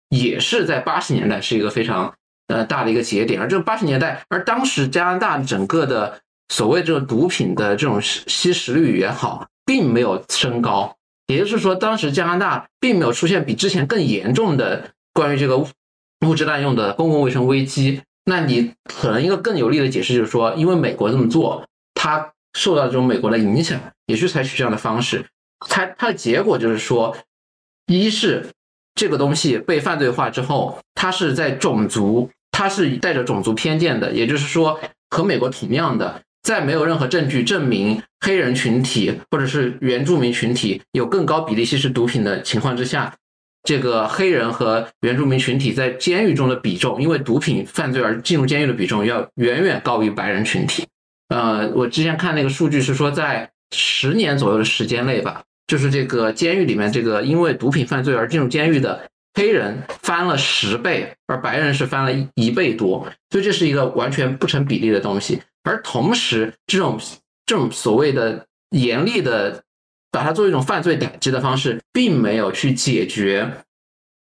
[0.08, 2.14] 也是在八十年代是一个非常
[2.46, 3.40] 呃大的一个节点。
[3.40, 10.94] 而这个八十年代，而当时加拿大整个的所谓这个毒品的这种吸食率也好，并没有升高。
[11.26, 18.02] 也就是说，当时加拿大并没有出现比之前更严重的关于这个物质滥用的公共卫生危机。
[18.26, 25.26] 那你可能一个更有力的解释就是说，因为美国这么做，它受到这种美国的影响，也去采取这样的方式。
[25.68, 27.16] 它它的结果就是说，
[27.86, 28.46] 一是
[28.94, 43.14] 这个东西被犯罪化之后，它是在种族，它是带着种族偏见的，也就是说，和美国同样的，在没有任何证据证明黑人群体或者是原住民群体有更高比例吸食毒品的情况之下。
[43.64, 50.86] 这个黑人和原住民群体在监狱中的比重，因为毒品犯罪而进入监狱的比重要远远高于白人群体。
[51.30, 65.40] 呃，我之前看那个数据是说，在十年左右的时间内吧，就是这个监狱里面这个因为毒品犯罪而进入监狱的黑人翻了十倍，而白人是翻了一一倍多，所以这是一个完全不成比例的东西。
[65.64, 67.00] 而同时，这种
[67.46, 69.63] 这种所谓的严厉的
[70.14, 73.50] 把它作为一种犯罪打击的方式，并没有去解决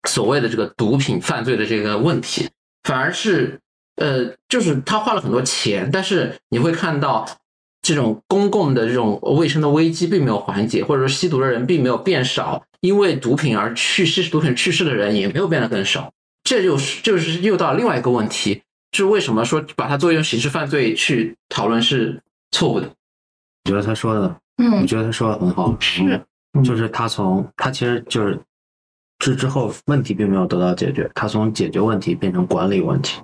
[0.07, 2.49] 所谓的这个毒品犯罪的这个问题，
[2.83, 3.59] 反而是
[3.95, 7.25] 呃，就是他花了很多钱，但是你会看到
[7.81, 16.13] 这种公共的这种卫生的危机并没有缓解，或者说吸毒的人并没有变少，因为毒品而去吸食毒品去世的人也没有变得更少，
[16.43, 22.87] 这就是就是又到另外一个问题，是为什么说把它作为一种刑事犯罪去讨论是错误的？
[23.63, 24.35] 你觉得他说的，
[24.69, 26.21] 我嗯，觉得他说的很好，是。
[26.53, 28.37] 嗯，就是他从他其实就是
[29.19, 33.21] 这之后问题并没有得到解决，他从解决问题变成管理问题，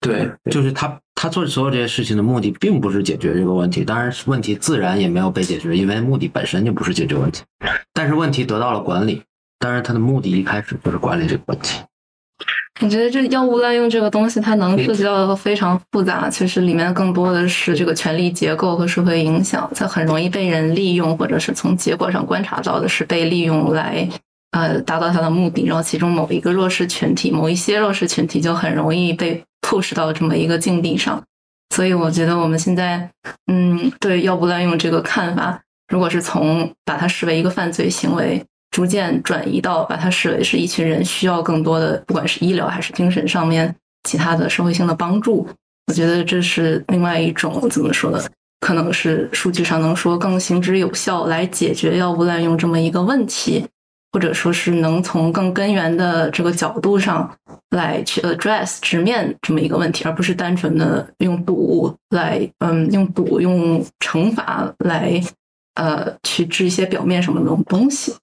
[0.00, 7.42] 对，就是他他做所有这些事情的目的并不是解决这个问题，当然问题自然也没有被解决，因为目的本身就不是解决问题，
[7.92, 9.22] 但是问题得到了管理，
[9.58, 11.80] 当然他的目的一开始就是管理这个问题。
[12.80, 24.08] 我觉得这药物滥用这个东西，它能涉及到的非常复杂，其实里面更多的是这个权力结构和社会影响，它很容易被人利用，或者是从结果上观察到的是被利用来
[24.52, 31.20] 呃达到它的目的，然后其中某一个弱势群体、某一些弱势群体就很容易被 push 到这么一个境地上。
[31.74, 33.10] 所以我觉得我们现在
[33.50, 38.44] 嗯对药物滥用这个看法，如果是从把它视为一个犯罪行为。
[38.78, 45.44] 逐渐转移到把它视为是一群人需要更多的，不管是医疗还是精神上面其他的社会性的帮助。
[45.88, 48.22] 我觉得这是另外一种怎么说呢？
[48.60, 53.66] 可能是数据上能说更行之有效来解决药物滥用这么一个问题，
[54.12, 57.28] 或者说是能从更根源的这个角度上
[57.70, 65.20] 来去 address 直面这么一个问题，而不是单纯的用毒来嗯用毒用惩罚来
[65.74, 68.14] 呃去治一些表面什么的东西。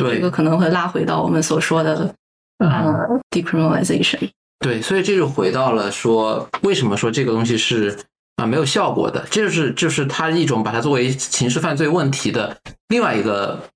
[0.00, 2.14] 对这个可能会拉回到我们所说的
[2.58, 4.28] 呃 decriminalization。
[4.58, 7.98] 对，所以这就回到了说，为什么说这个东西是
[8.36, 9.26] 啊没有效果的？
[9.30, 12.56] 这就是就是它一种把它作为刑事犯罪问题的
[12.88, 13.68] 另外一个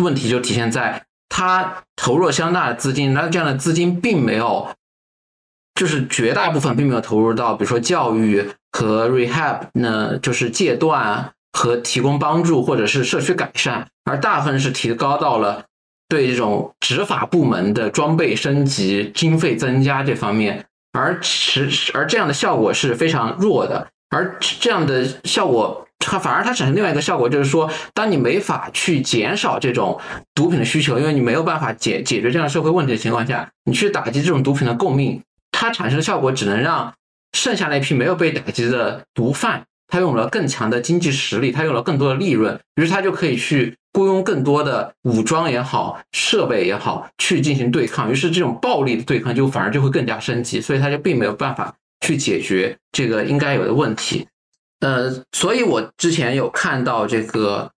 [0.00, 4.68] 问题，就体现在它投入了相当大的资金，那这样的资金并没有，
[5.74, 15.64] 就是绝大部分并没有投入到比如说教育和 rehab 那，就是戒断和提供帮助或者是社区改善，而大部分是提高到了。
[16.06, 23.88] 对这种执法部门的装备升级、经费增加这方面，而持而这样的效果是非常弱的。
[24.10, 29.98] 而这样的效果，它反而它产生另外一个效果，就是说，当你没法去减少这种
[30.34, 36.92] 毒品的需求，因为你没有办法解解决这样社会问题的情况下，你去打击这种毒品的供应，它产生的效果只能让
[37.32, 43.76] 剩下那批没有被打击的毒贩，他有了更强的经济实力，他有了更多的利润，于是他就可以去。
[43.96, 54.26] 雇佣更多的武装也好，设备也好，去进行对抗，于是这种暴力的对抗就反而就会更加升级，所以他就并没有办法去解决这个应该有的问题。
[54.80, 57.70] 呃，所以我之前有看到这个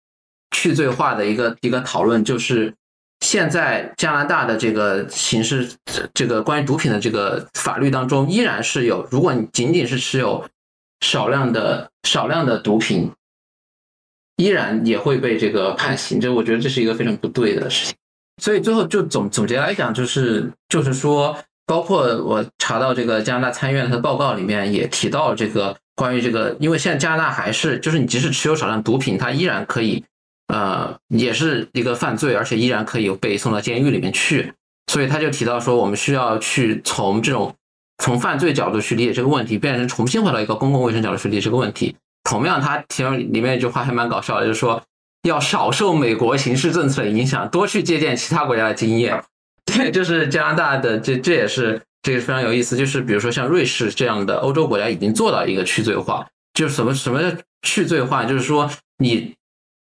[0.51, 2.73] 去罪化的一个一个讨论，就是
[3.19, 5.69] 现在加拿大的这个刑事
[6.13, 10.45] 这个关于毒品的这个法律当中，依然是有，如果你仅仅是持有
[11.05, 13.11] 少量的少量的毒品。
[14.37, 17.95] 依然也会被这个判刑，这我觉得这是一个非常不对的事情。
[18.43, 30.03] 所以最后就总总结来讲，就是就是说，包括我查到这个加拿大参议院的报告里面也提到这个关于这个，因为现在加拿大还是就是你即使持有少量毒品，它依然可以
[30.47, 34.51] 呃也是一个犯罪，而且依然可以被送到监狱里面去。
[34.91, 37.55] 所以他就提到说，我们需要去从这种
[37.97, 41.95] 从犯罪角度去理解这个问题，变成重新回到一个公共卫生角度去理解这个问题。
[42.23, 44.81] 同样，他其中里面一句话还蛮搞笑的，就是说
[45.23, 49.23] 要少受美国刑事政策的影响，多去借鉴其他国家的经验。
[49.65, 52.77] 对，就是加拿大的这这也是这个非常有意思。
[52.77, 59.33] 就是比如说像瑞士这样的欧洲国家已经做到一个去罪化，就是什么什么叫去罪化，就是说你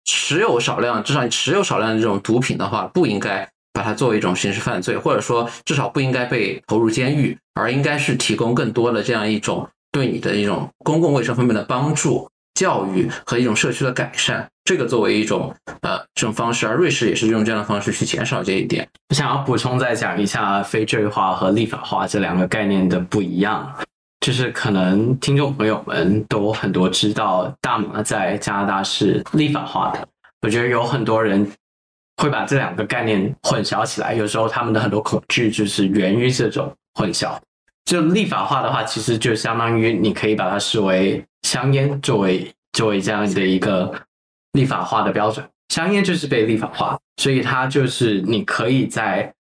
[0.05, 3.49] 持有少量，至少你持有少量的这种毒品的话，不应该
[3.79, 9.65] 把它作为一种刑事犯罪，或者说至少不应该被投入监狱，而应该是提供更多的这样一种。
[9.89, 18.85] 对你的一种公共卫生方面的帮助、教育和一种社区的改善，这个作为一种呃这种方式，而瑞士也是用这样的方式去减少这一点。
[19.07, 23.73] 我想要补充再讲一下非罪化和立法化这两个概念的不一样，
[24.19, 30.05] 就是可能听众朋友们都很多知道大麻在加拿大是立法化的，
[30.41, 31.49] 我觉得有很多人
[32.19, 37.33] 会把这两个概念混淆起来，有时候他们的很多恐惧就是源于这种混淆。
[37.85, 43.91] 就立法化的话，其实就相当于你可以把它视为香烟作为作为这样的一个
[44.51, 49.33] 立法化的标准，香烟就是被立法化，所以它就是你可以在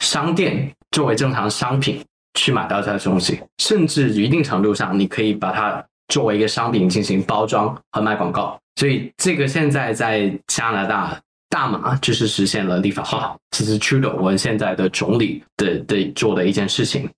[0.00, 2.04] 商店作为正常商品
[2.34, 8.58] 去买到它的东西，甚至一定程度上，你可以把它作为一个商品进行包装和卖广告。
[8.76, 11.16] 所以这个现在在加拿大
[11.54, 17.08] 大马就是实现了立法化，这是 Trudeau 我们现在的总理的的做的一件事情。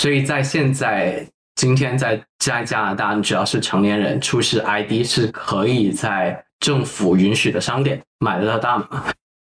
[0.00, 1.24] 所以在现在
[1.54, 9.12] 今天在在加拿大，你只要是成年人出示 ID 是可以在政府允许的商店买得到大麻，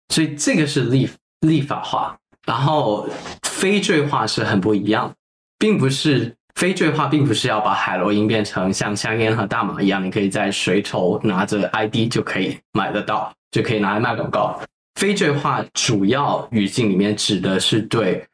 [0.09, 1.09] 所以这个是立
[1.43, 2.19] 立法化。
[2.45, 3.09] 然后
[3.45, 5.13] 非罪化是很不一样，
[5.61, 14.61] 并不是非罪化，并不是要把海洛因变成像香烟和大麻一样，你可以在随手拿着 ID 就可以买得到，就可以拿来卖广告。
[14.99, 18.27] 非罪化主要语境里面指的是对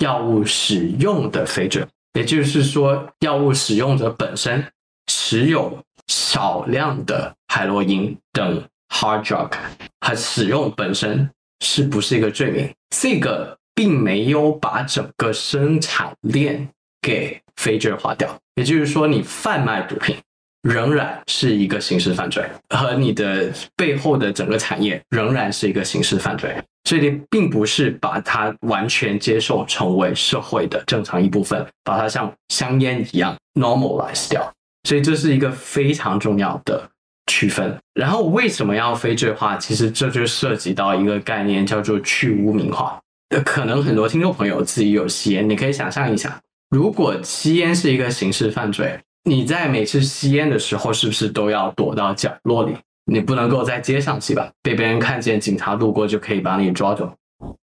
[0.00, 4.64] 药物使用的非罪，也就是说，药物使用者本身
[5.06, 9.52] 持有少量的海洛因等 hard drug
[10.00, 12.68] 和使用本身是不是一个罪名？
[12.90, 16.68] 这个并没有把整个生产链
[17.00, 20.16] 给非罪化掉，也就是说，你贩卖毒品
[20.64, 26.56] 仍然是一个刑事犯罪，和你的背后的整个产业仍然是一个刑事犯罪。
[26.86, 34.52] 所以，并不是把它完全接受成为社会的正常一部分，把它像香烟一样 normalize 掉。
[34.86, 36.86] 所以，这是一个非常重要的
[37.26, 37.74] 区分。
[37.94, 39.56] 然后，为什么要非罪化？
[39.56, 43.00] 其实这就涉及到一个概念，叫做去污名化。
[43.46, 46.38] 可能很多听众朋友自己有吸烟，你可以想象一下，
[46.68, 52.76] 如果吸烟是一个刑事犯罪，你在每次吸烟的时候，是不是都要躲到角落里？
[53.06, 57.10] 你不能够在街上吸吧，被别人看见，警察路过就可以把你抓走，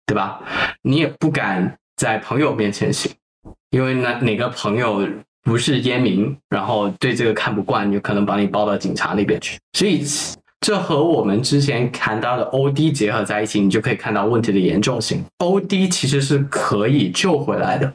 [0.05, 0.41] 对吧？
[0.82, 3.12] 你也不敢在朋友面前吸，
[3.72, 5.07] 因为哪哪个朋友
[5.43, 9.57] 不是烟民，然后对这个看不惯，就可能把你抱到警察那边去。
[9.74, 10.03] 所以
[10.62, 15.24] 这和我们之前谈到的 OD 结合在一起，你就可以看到问题的严重性。
[15.39, 17.93] OD 其实是可以救回来的，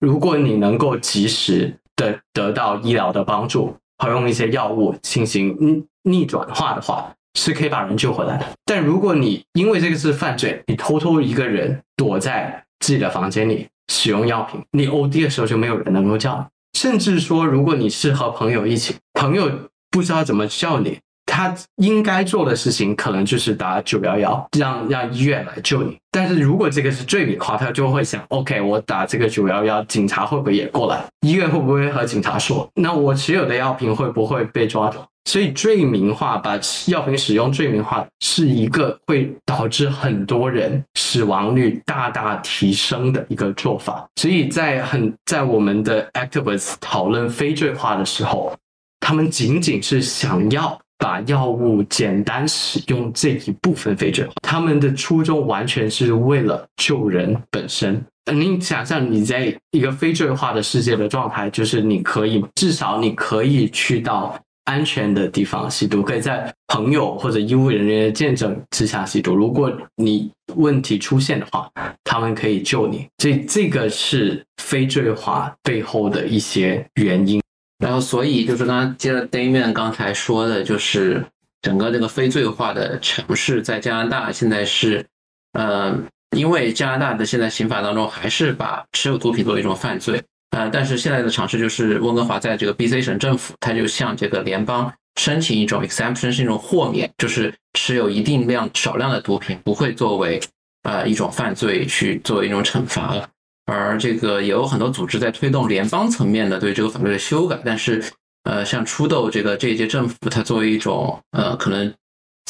[0.00, 5.84] 如果你能够及时的得到医疗的帮助，和用一些药物进行逆。
[6.08, 19.50] 逆转化的话是可以把人救回来的，但如果你因为这个是犯罪，你偷偷一个人躲在自己的房间里使用药品，你 OD 的时候就没有人能够叫，甚至说如果你是和朋友一起，朋友
[19.90, 21.00] 不知道怎么叫你，
[21.36, 25.94] 他应该做的事情可能就是打九幺幺，让让医院来救你。
[26.10, 31.04] 但是如果这个是罪名的话，他就会想，OK，我打这个九幺幺，警察会不会也过来？
[31.26, 32.66] 医院会不会和警察说？
[32.76, 35.06] 那我持有的药品会不会被抓走？
[35.28, 44.08] 所以罪名化，把药品使用罪名化，是一个会导致很多人死亡率大大提升的一个做法。
[44.16, 48.54] 所以在很在我们的 activists 讨论非罪化的时候，
[49.00, 58.04] 他们仅仅是想要把药物简单使用这一部分非罪化，他们的初衷完全是为了救人本身。
[58.32, 64.38] 你想象你在一个非罪化的世界的状态，就是你可以至少你可以去到。
[64.66, 69.32] 安全的地方吸毒，可以在朋友或者医务人员的见证之下吸毒。
[69.32, 71.70] 如果你问题出现的话，
[72.02, 73.06] 他们可以救你。
[73.16, 77.40] 这这个是非罪化背后的一些原因。
[77.78, 81.24] 然后，所以就是刚刚接着 Damian 刚才说的，就是
[81.60, 85.04] 整个这个非罪化的城市在加拿大现在是，
[85.52, 85.94] 呃，
[86.36, 90.22] 因为加拿大的现在刑法当中还是把持有毒品作为一种犯罪。
[90.56, 100.40] 呃，但是现在的尝试就是温哥华在这个 BC 省政府，它就向这个联邦申请一种 exemption，是一种豁免，就是持有一定量少量的毒品不会作为
[100.84, 103.28] 呃一种犯罪去作为一种惩罚了。
[103.66, 108.02] 而这个也有很多组织在推动联邦层面的对这个法律的修改，但是
[108.44, 111.92] 呃，像出豆这个这一届政府，它作为一种呃可能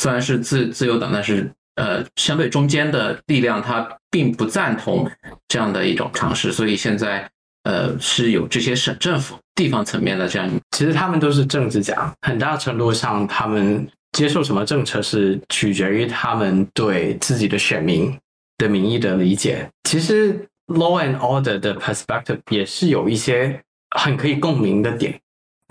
[0.00, 5.10] 虽然是自自由党，但是呃相对中间的力量，它并不赞同
[5.48, 7.28] 这样的一种尝试，所以现在。
[7.68, 18.16] 呃，是有这些省政府、地方层面的这样，其实他们都是政治家，很大程度上，他们接受什么政策是取决于他们对自己的选民
[18.58, 19.68] 的民意的理解。
[19.82, 23.62] 其实 law and order 的 perspective 也是有一些
[23.96, 25.20] 很可以共鸣的点。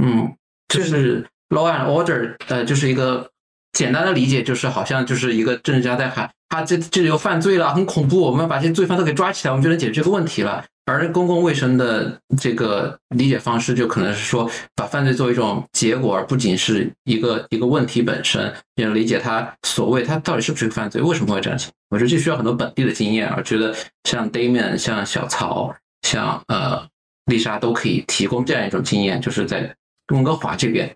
[0.03, 0.33] 嗯，
[0.67, 3.29] 就是 law and order，呃，就是一个
[3.73, 10.63] 简单的理解，就是好像就是一个政治家在喊，他这这里又犯罪了，很恐怖，我们要把这些罪犯都给抓起来，我们就能解决这个问题了。
[10.85, 18.53] 而公共卫生的这个理解方式，就可能是说，把犯罪作为一种结果，而不仅是一个一个问题本身。
[18.75, 21.59] 要理解它所谓它到底是不是个犯罪，为什么会这样？
[21.89, 23.31] 我觉得这需要很多本地的经验。
[23.35, 25.73] 我觉得像 Damian、像小曹、
[26.03, 26.87] 像呃
[27.25, 29.75] 丽莎都可以提供这样一种经验，就是在
[30.09, 30.95] 温哥华这边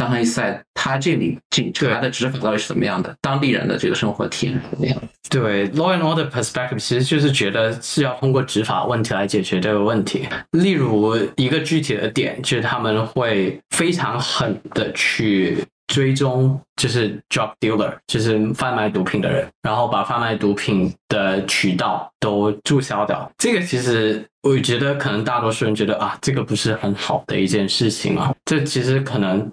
[0.00, 5.02] 当地赛他这里警察的执法到底是怎么样的，当地人的这个生活体验是怎么样的？
[5.28, 10.26] 对 law and order perspective，其实就是觉得是要通过执法问题来解决这个问题。
[10.52, 23.30] 例如一个具体的点，就是他们会非常狠的去追踪，就是 drug dealer，就是贩卖毒品的人，然后把贩卖毒品的渠道都注销掉。
[23.36, 28.32] 这个其实我觉得可能大多数人觉得啊，这个不是很好的一件事情啊。
[28.44, 29.48] 这其实可能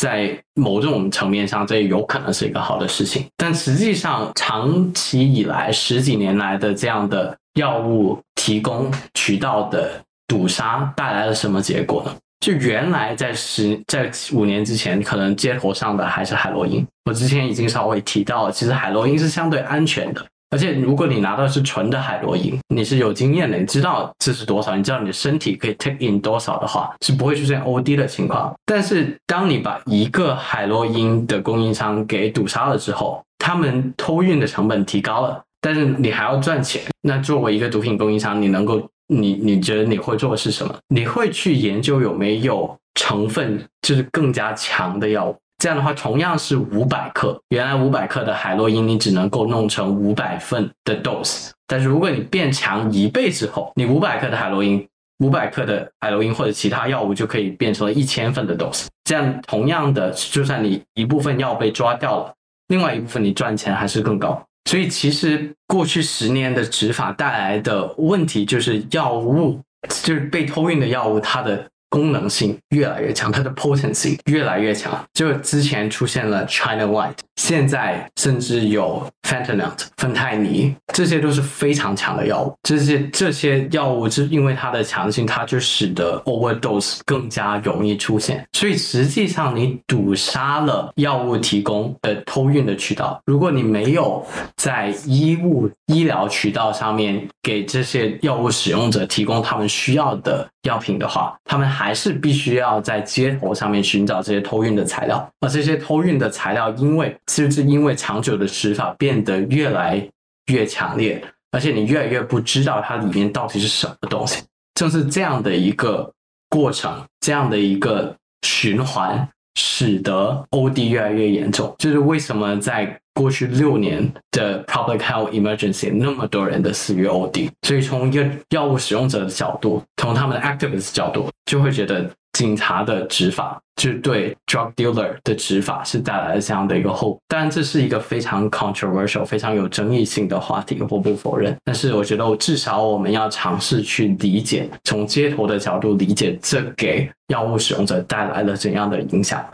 [0.00, 12.16] 在某种层面上，这有可能是一个好的事情，但实际上长期以来十几年来的这样的药物提供渠道的堵杀带来了什么结果呢？
[12.40, 16.82] 就原来在十在五年之前，可能街头上的还是海洛因。
[17.04, 28.52] 我之前已经稍微提到，其实海洛因是相对安全的，而且如果你拿到是纯的海洛因，你是有经验的，你知道这是多少，你知道你的身体可以 take in 多少的话，是不会出现 OD 的情况。
[28.66, 36.82] 但是当你把一个海洛因的供应商给堵杀了之后，他们偷运的成本提高了，但是你还要赚钱。
[37.02, 40.74] 那作为一个毒品供应商，你能够你你觉得你会做的是什么？
[40.88, 45.36] 你会去研究有没有成分就是更加强的药物。
[45.60, 54.88] 这样的话，同样是五百克，原来五百克的海洛因你只能够弄成五百份的 dose，但是如果你变强一倍之后，你五百克的海洛因、
[55.18, 58.86] 五百克的海洛因或者其他药物就可以变成了一千份的 dose。
[59.04, 62.34] 这样同样的，就算你一部分药被抓掉了，
[62.68, 64.42] 另外一部分你赚钱还是更高。
[64.64, 69.60] 所以其实过去十年的执法带来的问题就是药物，
[70.02, 75.04] 就是被偷运的药物，它的功能性越来越强，它的 potency 越来越强。
[75.12, 82.54] 就之前出现了 China White，现在甚至有 fentanyl 芬太尼，这些都是非常强的药物。
[82.62, 88.46] 这些这些药物是因为它的强性，它就使得 overdose 更加容易出现。
[88.52, 94.22] 所以实际上你堵杀了药物提供的偷运的渠道，如果你没有
[94.56, 110.04] 在医务医疗渠道上面给这些药物使用者提供他们需要的药品的话，他们还是必须要在街头上面寻找这些偷运的材料，而这些偷运的材料，因为其实是因为长久的执法变得越来
[110.46, 111.22] 越强烈，
[111.52, 114.42] 而且你越来越不知道它里面到底是什么东西。
[114.74, 116.12] 正是这样的一个
[116.48, 118.12] 过程，这样的一个
[118.42, 121.72] 循环，使得 OD 越来越严重。
[121.78, 132.10] 就是为什么在过去六年的 public health emergency 那么多人的死于 OD，所以从一个药物使用者的角度，从他们的 activist 角度，就会觉得
[132.40, 137.20] 警察的执法，就对 drug dealer 的执法是带来了这样的一个后果。
[137.28, 141.54] 当然，这是一个非常 controversial、非常有争议性的话题，我不否认。
[141.66, 149.44] 但是，我觉得我至少我们要尝试去理解，从街头的角度理解这给药物使用者带来了怎样的影响。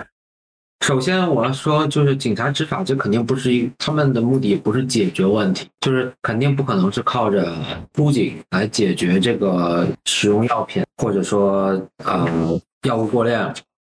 [0.87, 7.53] 首先，我要说，就是警察执法，这肯定不是一，他们的目的不是解决问题，就是肯定不可能是靠着
[7.95, 13.53] 出警来解决这个使用药品，或者说呃药物过量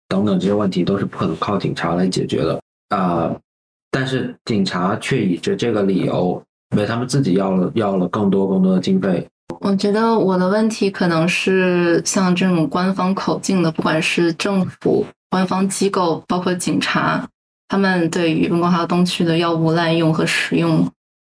[0.07, 2.59] 等等这些问题，都是不可能靠警察来解决的。
[2.89, 3.31] 啊、
[3.91, 6.41] 但是警察却以着这个理由，
[6.75, 9.27] 为他们自己要了要了更多更多的经费，
[9.61, 17.27] 我觉得我的问题可能是像这种官方口径的，不管是政府、官方机构，包括警察，
[17.67, 20.87] 他们对于温哥华东区的药物滥用和使用，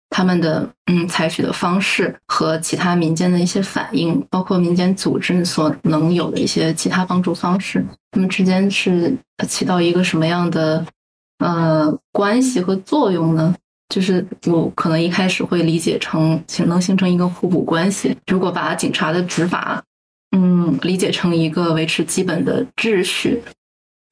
[0.09, 9.15] 他们的嗯采取的方式和其他民间的一些反应，包括民间组织所能有的一些其他帮助方式，他们之间是
[9.47, 10.85] 起到一个什么样的
[11.39, 13.53] 呃关系和作用呢？
[13.89, 18.17] 就是我可能一开始会理解成形能形成一个互补关系。
[18.25, 19.83] 如果把警察的执法，
[20.35, 23.41] 嗯，理解成一个维持基本的秩序，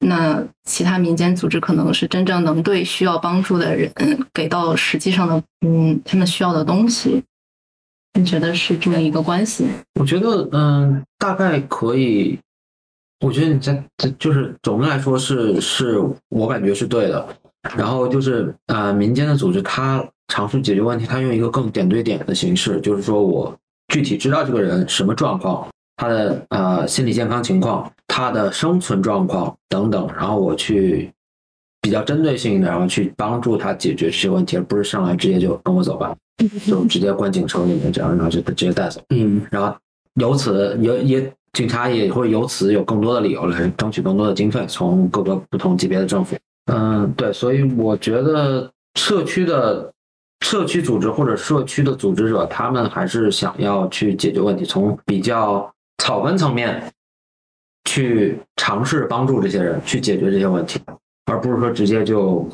[0.00, 3.90] 那其他民间组织可能是真正能对需要帮助的人
[4.32, 7.22] 给到实际上的，嗯，他们需要的东西。
[8.18, 9.66] 你觉得是这么一个关系？
[9.98, 12.38] 我觉得，嗯，大概可以。
[13.24, 17.26] 我觉得你在这就是总的来说是是我感觉是对的。
[17.76, 23.56] 然后就是呃，民间的组织它尝试解决问题，它用一个更点对点的形式，就是说我
[23.88, 25.66] 具体知道这个人什么状况，
[25.96, 31.10] 他的呃心理健康情况，他的生存状况等等，然后我去
[31.80, 36.14] 比较针对性的，然后去帮助他解决这些问题，而不是上来直接就跟我走吧，
[36.66, 39.00] 就直接关警车里面这样，然后就直接带走。
[39.10, 39.76] 嗯，然后
[40.14, 46.36] 由此也也警察也会由此有更多的理由来争取更多的经费，从各个不同级别的政府。
[46.72, 49.92] 嗯，对，所以我觉得社区的
[50.40, 56.82] 社区组织或者社区的组织者，他们还是想要去解决问题，从比较草根层面
[57.94, 60.80] 去尝试帮助这些人去解决这些问题，
[61.26, 62.44] 而不是说直接就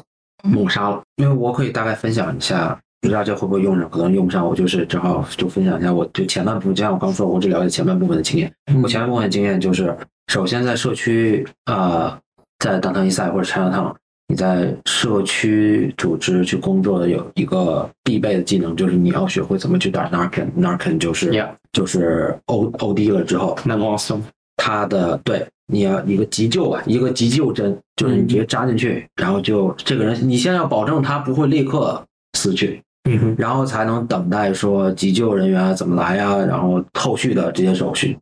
[0.43, 1.01] 猛杀了。
[1.17, 8.53] 因为我可以大概分享一下，不知道这会不会用上，可能用不上，我就是正好就分享一下，我就前半部分，就像我刚说，我只了解前半部分的经验。
[8.83, 9.97] 我前半部分的经验就是，
[10.31, 12.15] 首先在社区，呃，
[12.59, 13.95] 在当趟一赛或者 China Town，
[14.29, 24.21] 你在社区组织去工作的有一个必备的技能，就是你要学会怎么去打 narcan，narcan 就是 Yeah 就是 O O D 了之后，那 awesome，
[24.63, 25.43] 它的对
[25.73, 32.05] 你要一个急救吧，一个急救针，就是你直接扎进去，然后就这个人，你先要保证他不会立刻
[32.37, 38.19] 死去，嗯哼，然后才能等待说急救人员怎么来呀，然后后续的这些手续。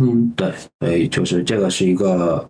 [0.00, 2.46] 嗯对，所以就是这个是一个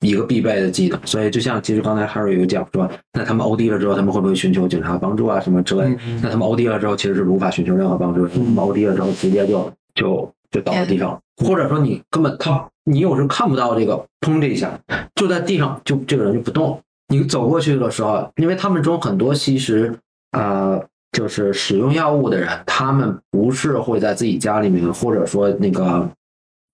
[0.00, 0.98] 一个必备的技能。
[1.04, 5.96] 所以就像其实刚才 Harry 有讲说，那他们 OD 了之后，他们会不会寻求警察帮助啊什么之类的？
[6.22, 8.30] 那他们 OD 了之后，其实是无法寻求任何帮助的。
[8.34, 14.78] 他们 OD 了之后，直接就就就倒在地上，或者说你根本他你有时候看不到这个砰这一下，
[15.14, 16.80] 就在地上就这个人就不动。
[17.08, 19.94] 你走过去的时候，因为他们中很多其实
[20.32, 20.82] 呃
[21.12, 26.08] 就是使用药物的人，他们不是会在自己家里面，或者说那个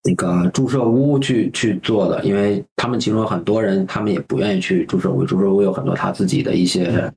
[0.02, 7.12] 那个注射屋去去做的，因为他们其中有很多人，他们也不愿意去注射屋，注射屋有很多他自己的一些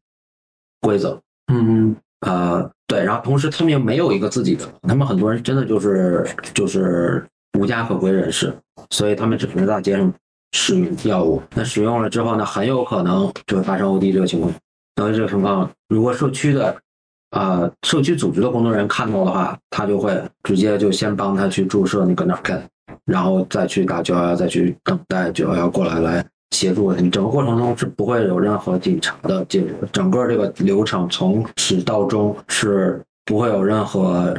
[0.82, 1.20] 规则。
[1.52, 7.26] 嗯呃，对，然后同时他们又没有一个自己的，他们很多人真的就是就是
[7.58, 8.54] 无家可归人士，
[8.90, 10.14] 所以他们只能在大街上
[10.52, 11.42] 使用药物。
[11.56, 14.54] 那使用了之后呢，很有可能就会发生 OD 这个情况。
[14.96, 16.76] 所以这个情况，如果社区的
[17.32, 22.62] 呃社区组织的工作人员看到的话，他就会直接就先帮他去注射那个 narcan，
[23.06, 27.10] 然后再去打九幺幺，再去等待九幺幺过来来协助你。
[27.10, 34.36] 整个过程中是不会有任何警察的介入，整个这个流程从始到终是不会有任何。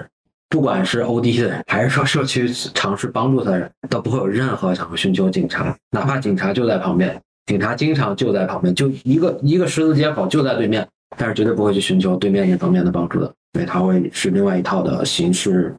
[0.48, 10.86] 不管是 OD 的人，还是说社区尝试帮助他的人，都不会有任何想寻求警察，哪怕警察就在旁边，警察经常就在旁边，就一个一个十字街口就在对面，
[11.16, 15.74] 但是绝对不会去寻求对面一方面的帮助的，因为他会是另外一套的形式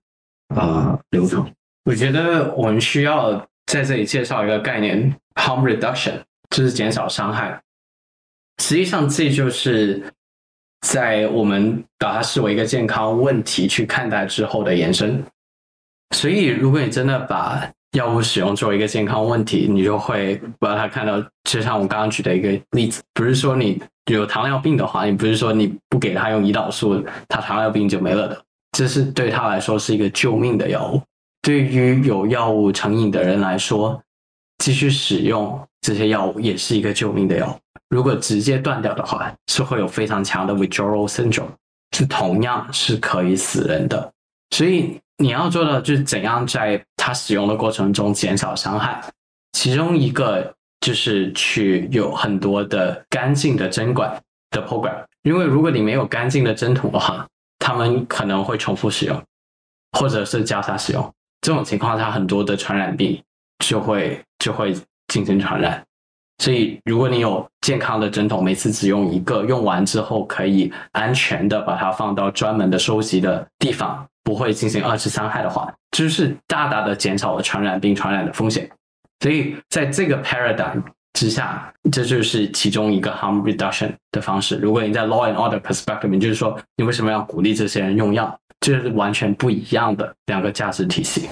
[0.56, 1.46] 啊、流程。
[1.86, 6.14] 我觉得我们需要在这里介绍一个概念，harm reduction，
[6.52, 7.60] 就是减少伤害。
[8.62, 10.04] 实际上，这就是
[10.82, 15.24] 在我们把它视为一个健康问题去看待之后的延伸。
[16.16, 28.42] 所以，如果你真的把药物使用作为一个健康问题，你就会把它看到，就像我刚刚举的一个例子，不是说你有糖尿病的话，你不是说你不给他用胰岛素，他糖尿病就没了的。
[28.78, 31.02] 这是对他来说是一个救命的药物。
[31.42, 34.02] 对于有药物成瘾的人来说，
[34.64, 37.56] 继续使用这些药物也是一个救命的药物。
[37.90, 41.50] 如果直接断掉的话，是会有非常强的 withdrawal syndrome，
[41.96, 44.12] 是同样是可以死人的。
[44.52, 49.04] 所以你要做的就是怎样在它使用的过程中减少伤害。
[49.54, 54.18] 其中一个就是去有很多的干净的针管
[54.52, 57.28] 的 program，因为如果你没有干净的针筒的话，
[57.58, 59.22] 他们可能会重复使用，
[59.98, 61.14] 或者是交叉使用。
[61.42, 63.22] 这种情况下，很多的传染病
[63.66, 64.74] 就会就会
[65.08, 65.84] 进行传染。
[66.40, 78.70] 所以，如果你有健康的针筒，每次只用一个，用完之后可以安全的把它放到专门的收集的地方，不会进行二次伤害的话，就是大大的减少了传染病传染的风险。
[79.20, 80.82] 所以，在这个 paradigm
[81.12, 84.56] 之下，这就是其中一个 harm reduction 的方式。
[84.58, 88.34] 如果你在 law and order perspective，就是说，你为什么要鼓励这些人用药？
[88.62, 91.28] 这是完全不一样的两个价值体系。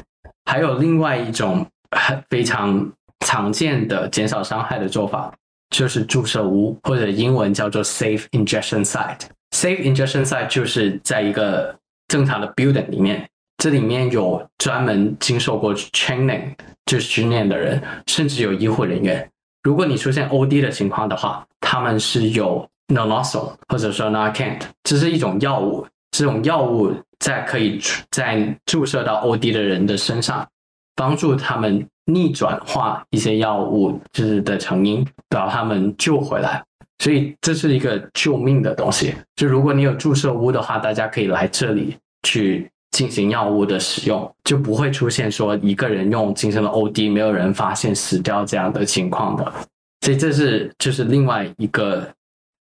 [0.46, 2.90] 还有另外一种很非常
[3.26, 5.34] 常见的减少伤害的做法，
[5.70, 9.22] 就是注射屋，或者英文叫做 safe injection site。
[9.56, 11.76] safe injection site 就是在一个
[12.08, 16.54] 正常的 building 里面，这里面有专门经受过 training
[16.86, 19.30] 就是训练的人，甚至有医护人员。
[19.64, 25.86] 如果你出现 OD 的情况的话，他们是有 naloxone 或者说 Narcan，这是一种药物。
[26.12, 27.80] 这种药物在可以
[28.12, 30.48] 在注射到 OD 的人的身上，
[30.96, 36.64] 帮助他们逆转化一些药物就是的成因，把他们救回来。
[37.00, 39.14] 所以这是一个救命的东西。
[39.36, 49.54] 就如果你有注射屋的话，大家可以来这里去进行药物的使用，就不会出现说一个人用进行了 OD，没有人发现死掉这样的情况的。
[50.02, 52.08] 所以这是就是另外一个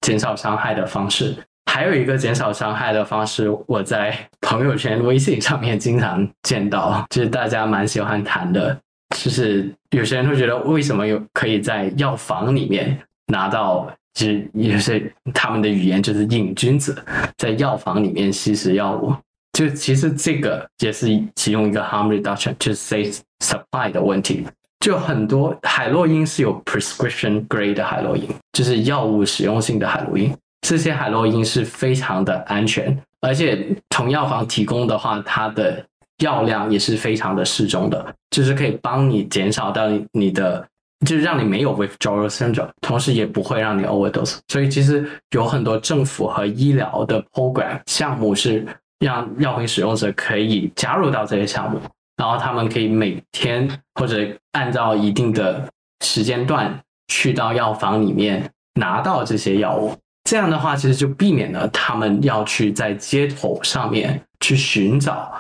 [0.03, 1.35] 减少伤害的方式。
[1.71, 8.77] 还有一个减少伤害的方式，我在朋友圈、微信上面经常见到，就是大家蛮喜欢谈的，
[9.17, 16.97] 就是有些人会觉得为什么有可以在药房里面拿到，就是有些他们的语言就是瘾君子
[17.37, 19.15] 在药房里面吸食药物，
[19.53, 24.47] 就其实这个也是其中一个 harm reduction，就是 safe supply 的问题。
[24.81, 30.35] 就很多海洛因是有 prescription grade 的海洛因，就是药物使用性的海洛因。
[30.67, 35.85] 这些海洛因是非常的安全，而且从药房提供的话，它的
[36.21, 40.67] 药量也是非常的适中的，就是可以帮你减少到你的，
[41.07, 44.39] 就是让你没有 withdrawal syndrome，同时也不会让你 overdose。
[44.49, 48.67] 所以其实有很多政府和医疗的 program 项目是
[48.99, 51.81] 让药品使用者可以加入到这些项目，
[52.17, 55.67] 然后他们可以每天或者按照一定的
[56.05, 59.97] 时间段去到药房里面拿到这些药物。
[60.29, 65.33] 这样的话，其实就避免了他们要去在街头上面去寻找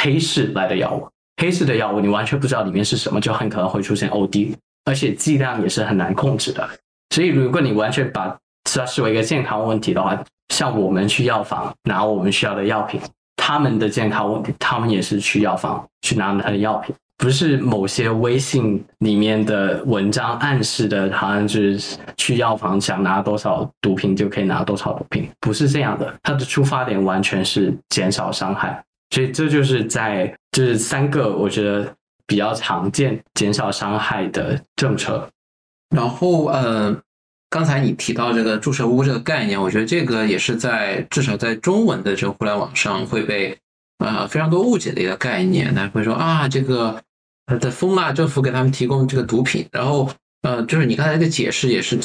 [0.00, 1.06] 黑市来的药物。
[1.40, 6.68] 黑市的药物你完全不知道里面是什么，就很可能会出现 OD，而且剂量也是很难控制的。
[7.14, 10.22] 所以，如果你完全把它视为一个健康问题的话，
[10.54, 13.00] 像我们去药房拿我们需要的药品，
[13.36, 26.14] 他们的健康问题，他们也是去药房去拿他的药品，不是某些微信里面的文章暗示的，好像就是去药房想拿多少毒品就可以拿多少毒品，不是这样的。
[26.22, 31.94] 它的出发点完全是减少伤害，所以这就是在就是三个我觉得
[32.26, 35.28] 比较常见减少伤害的政策。
[35.94, 36.96] 然后，呃，
[37.48, 43.58] 刚才你提到这个注射屋这个概念，我觉得这个也是在至少在中文的这个互联网上会被
[43.98, 45.74] 呃非常多误解的一个概念。
[45.74, 47.02] 大家会说啊，这个
[47.46, 50.08] 呃的疯啊，政府给他们提供这个毒品，然后
[50.42, 51.98] 呃，就是你刚才的解释也是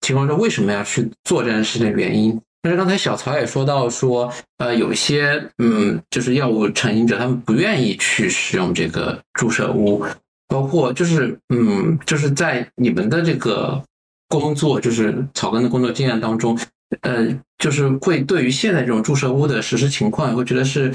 [0.00, 2.40] 提供说为什么要去做这件事的原因。
[2.60, 10.04] 但是刚才小曹也说到说，呃，有一些嗯，就是药物成瘾者，他们不愿意去使用这个注射屋。
[10.48, 13.84] 包括就是嗯，就是在你们的这个
[14.28, 16.58] 工作，就是草根的工作经验当中，
[17.02, 17.28] 呃，
[17.58, 20.90] 就是会对于现在这种注射屋的实施情况，会觉得是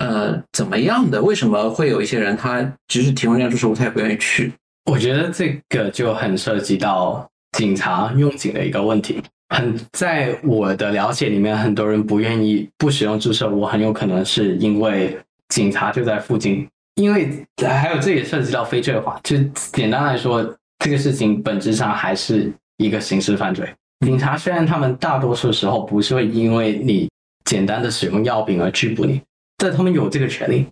[0.00, 1.22] 呃怎么样的？
[1.22, 4.52] 为什么会有一些人他即使提供这样注射屋，他也不愿意去？
[4.84, 9.22] 我觉得这个就很涉及到警察用警的一个问题。
[9.50, 16.66] 很在我的了解里面，很多人不愿意不使用注射我，很有可能是因为警察就在附近。
[16.96, 20.42] 因为还有这也涉及到非罪化，就简单来说，
[20.78, 23.68] 这个事情本质上还是一个刑事犯罪。
[24.04, 27.08] 警察虽然他们大多数时候不是会因为你
[27.44, 29.20] 简单的使用药品而拘捕你，
[29.56, 30.66] 但他们有这个权利，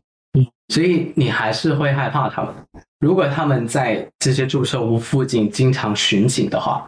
[0.68, 2.54] 所以你还是会害怕他们。
[3.00, 6.86] 如果他们在这些注射屋附近经常巡警的话，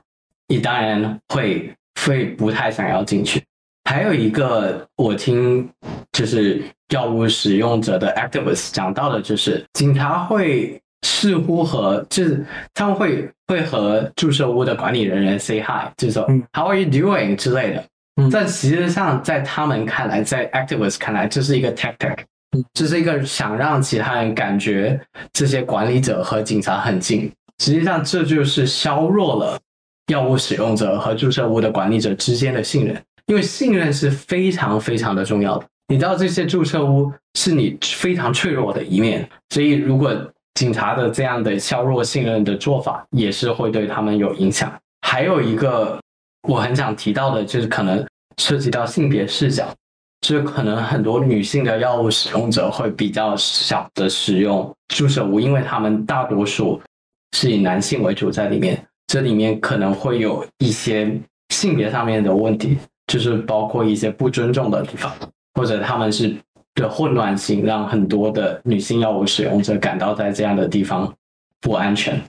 [0.49, 1.73] 你当然会
[2.05, 3.43] 会不太想要进去。
[3.89, 5.69] 还有一个，我听
[6.13, 17.85] 就是药物使用者的 activists 讲到的，就是警察会似乎和就是他们会会和注射屋的管理人员 say hi，就是说 How are you doing 之类的。
[18.31, 22.19] 但实际上在他们看来，在 activists 看来，这是一个 tactic，
[22.75, 25.01] 这是一个想让其他人感觉
[25.33, 27.33] 这些管理者和警察很近。
[27.61, 29.59] 实际上，这就是削弱了
[30.11, 33.01] 药物使用者和注射屋的管理者之间的信任。
[33.27, 40.13] 因为信任是非常非常的重要的，你知道这些注射屋是你非常脆弱的一面，所以如果
[40.55, 44.73] 警察的这样的削弱信任的做法，也是会对他们有影响。
[45.07, 46.01] 还有一个
[46.49, 48.05] 我很想提到的，就是可能
[48.39, 49.73] 涉及到性别视角，
[50.27, 56.81] 就是可能很多女性的药物使用者会比较少的使用注射屋，因为他们大多数
[57.37, 62.79] 是以男性为主在里面，这里面可能会有一些性别上面的问题。
[63.11, 65.13] 就是包括一些不尊重的地方，
[65.55, 66.33] 或者他们是
[66.77, 71.13] 的混乱性，让很多的女性药物使用者感到在这样的地方
[71.61, 72.23] 不安全。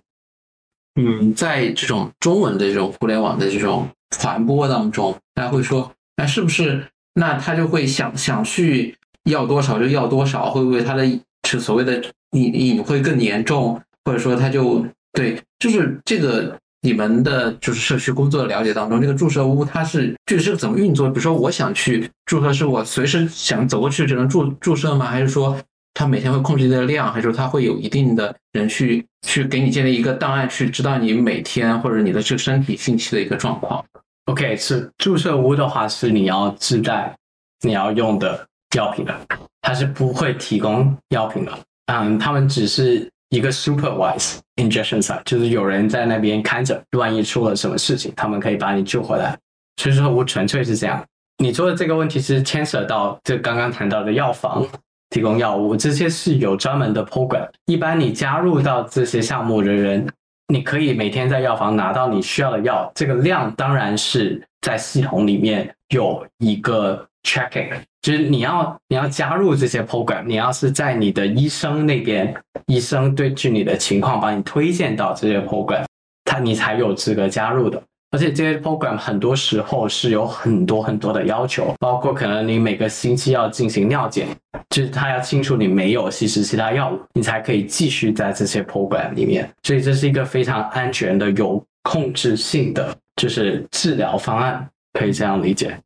[0.96, 10.50] 嗯，在这种中文的这种互联网的这种传播当中，大家会说，那是不是那他就会想想去要多少就要多少？
[10.50, 11.06] 会不会他的
[11.48, 13.80] 是所谓的隐隐会更严重？
[14.04, 16.58] 或者说他就对，就是这个。
[16.84, 21.08] 你们的就是社区工作的了解当中，这个注射屋它是具体是怎么运作？
[21.08, 25.06] 比如说，我想去注射，是我随时想走过去就能注注射吗？
[25.06, 25.56] 还是说
[25.94, 27.14] 他每天会控制的量？
[27.14, 33.86] 还是说他会有一定的人去去给你建立一个档案，去知道你每天或者你的这个身体信息的一个状况
[34.26, 37.16] ？OK，是注射屋的话是你要自带
[37.62, 39.16] 你要用的药品的，
[39.62, 41.52] 它是不会提供药品的。
[41.94, 43.08] 嗯，他们只是。
[43.32, 49.36] 一个 supervise injection site，就是有人在那边看着，万一出了什么事情，他们可以把你救回来。
[49.78, 51.04] 所以说我纯粹是这样。
[51.38, 54.68] 你说的这个问题是牵涉到这刚刚谈到的药房
[55.10, 57.50] 提供药物，这些是有专门的 program。
[57.66, 60.08] 一般你加入到这些项目的人，
[60.50, 67.72] 你可以每天在药房拿到你需要的药，这个量当然是在系统里面有一个 checking，
[68.02, 72.34] 就是你要你要加入这些 program，你要是在你的医生那边，
[72.66, 75.86] 医生对据你的情况把你推荐到这些 program，
[76.26, 77.82] 他你才有资格加入的。
[78.14, 84.28] 而且这些 program 很多时候是有很多很多的要求，包括可能你每个星期要进行尿检，
[84.70, 89.50] 就是他要清楚你没有吸食其他药物，你才可以继续在这些 program 里面。
[89.64, 95.80] 所以这是一个非常安全的、有控制性的，就是治疗方案，可以这样理解。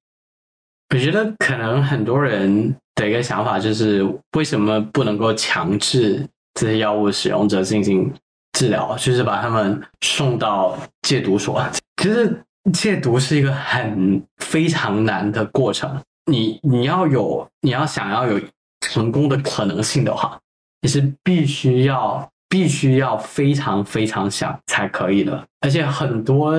[0.93, 4.05] 我觉得可能很多人的一个想法就是，
[4.37, 8.13] 为什么不能够强制这些药物使用者进行
[8.53, 11.61] 治疗，就是把他们送到戒毒所？
[12.01, 16.01] 其实戒毒是一个很非常难的过程。
[16.31, 18.39] 你你要有，你要想要有
[18.81, 20.39] 成功的可能性的话，
[20.81, 25.45] 你是必须要必须要非常非常想才可以的。
[25.59, 26.55] 而且很多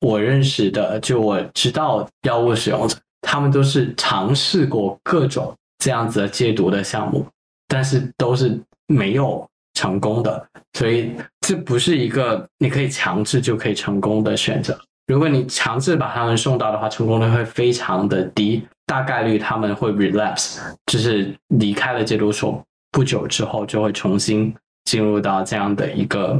[0.00, 2.96] 我认识的，就我知道药物使用者。
[3.20, 7.26] 他们都是尝试过各种这样子的戒毒的项目，
[7.68, 14.78] 但是都是没有成功的，所以这不是一个你可以强制就可以成功的选择。
[15.06, 22.62] 如果你强制把他们送到的话，成功率会非常的低，大概率他们会 relapse，就是离开了戒毒所
[22.92, 24.54] 不久之后就会重新
[24.84, 26.38] 进入到这样的一个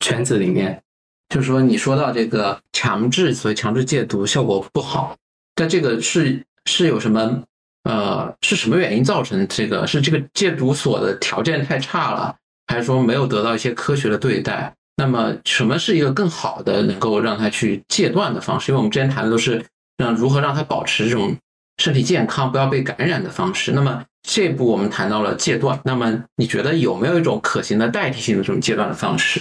[0.00, 0.82] 圈子里面。
[1.28, 5.14] 就是说，你说到这个强制，所以强制戒毒效果不好。
[5.58, 7.42] 但这个是是有什么
[7.82, 9.84] 呃是什么原因造成这个？
[9.86, 12.36] 是这个戒毒所的条件太差了，
[12.68, 14.72] 还是说没有得到一些科学的对待？
[14.96, 18.70] 那么什么是一个更好的能够让他去戒断的方式？
[18.70, 19.64] 因为我们之前谈的都是
[19.96, 21.36] 让如何让他保持这种
[21.78, 23.72] 身体健康，不要被感染的方式。
[23.72, 29.40] 那么这一步我们谈到了戒断，那么你觉得有没有一种可行的代替性的这种戒断的方式？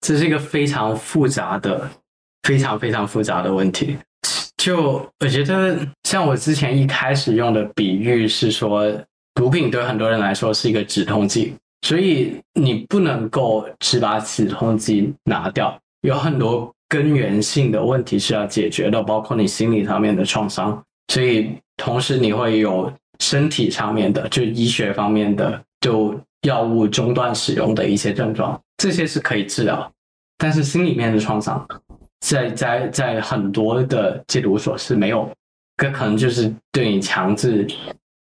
[0.00, 1.90] 这是一个非常复杂的、
[2.42, 3.98] 非常非常复杂的问题。
[4.58, 8.84] 就我觉得，像我之前一开始用的比喻是说，
[9.34, 20.82] 毒品对很多人来说是一个止痛剂，所以你不能够只把止痛剂拿掉，有很多根源性的问题是要解决的，包括你心理上面的创伤，
[21.12, 29.88] 所以同时你会有身体上面的，就医学方面的，就药物中断使用的一些症状，这些是可以治疗，
[30.36, 31.64] 但是心里面的创伤。
[32.20, 35.30] 在在在很多的戒毒所是没有，
[35.76, 37.66] 这可能就是对你强制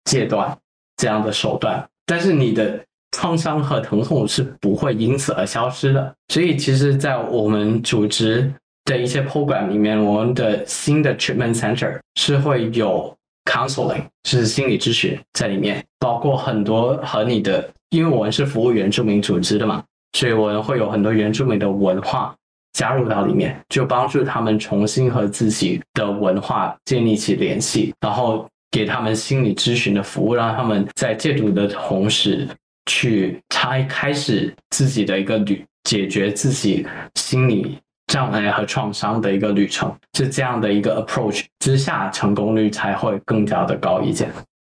[0.06, 0.56] 戒断
[0.98, 2.80] 这样的手段，但是你的
[3.12, 6.14] 创伤和疼痛是不会因此而消失的。
[6.28, 8.52] 所以，其实，在我们组织
[8.84, 13.16] 的一些 program 里面，我们的新的 treatment center 是会有
[13.46, 19.82] counseling，是心理咨询在里面，包括很多和你的，因为我们是服务原住民组织的嘛，
[20.14, 22.36] 所以我们会有很多原住民的文化。
[22.76, 32.46] 加入到里面，就帮助他们重新和自己的文化建立起联系，然后给他们心理咨询的服务，让他们在戒毒的同时，
[32.92, 39.96] 去开开始自己的一个旅，解决自己心理障碍和创伤的一个旅程。
[40.18, 44.28] 是这样的一个 approach 之下，成功率才会更加的高一些。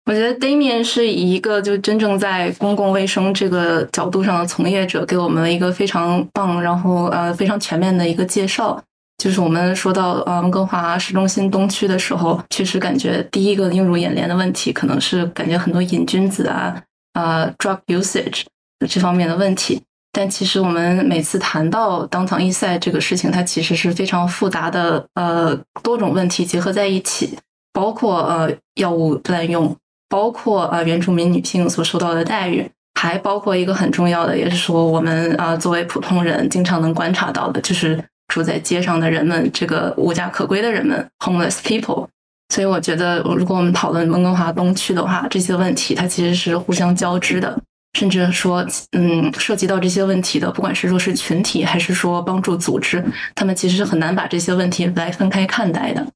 [0.06, 8.80] 我觉得 Damian 是一个就真正在公共卫生这个角度上的从业者，给我们了一个非常棒，然后呃非常全面的一个介绍。
[9.18, 16.80] 就是我们说到呃温哥华市中心东区的时候，确实感觉第一个映入眼帘的问题，可能是感觉很多瘾君子啊
[17.14, 18.44] 啊 drug usage
[18.88, 19.82] 这方面的问题。
[20.12, 27.36] 但其实我们每次谈到当场易赛这个事情，它其实是非常复杂的呃多种问题结合在一起，
[27.74, 29.76] 包括呃药物滥用。
[30.16, 32.66] 包括啊，原住民女性所受到的待遇，
[32.98, 42.08] 还包括一个很重要的，也是说我们啊，作为普通人经常能观察到的，就是住在街上的人们，这个无家可归的人们 （homeless people）。
[42.54, 47.60] 所以我觉得，如果我们讨论温哥华东区的话，这些问题它其实是互相交织的，
[48.00, 53.04] 甚至说，嗯，涉及到这些问题的，不管是弱势群体还是说帮助组织，
[53.36, 56.08] 他们其实是很难把这些问题来分开看待的。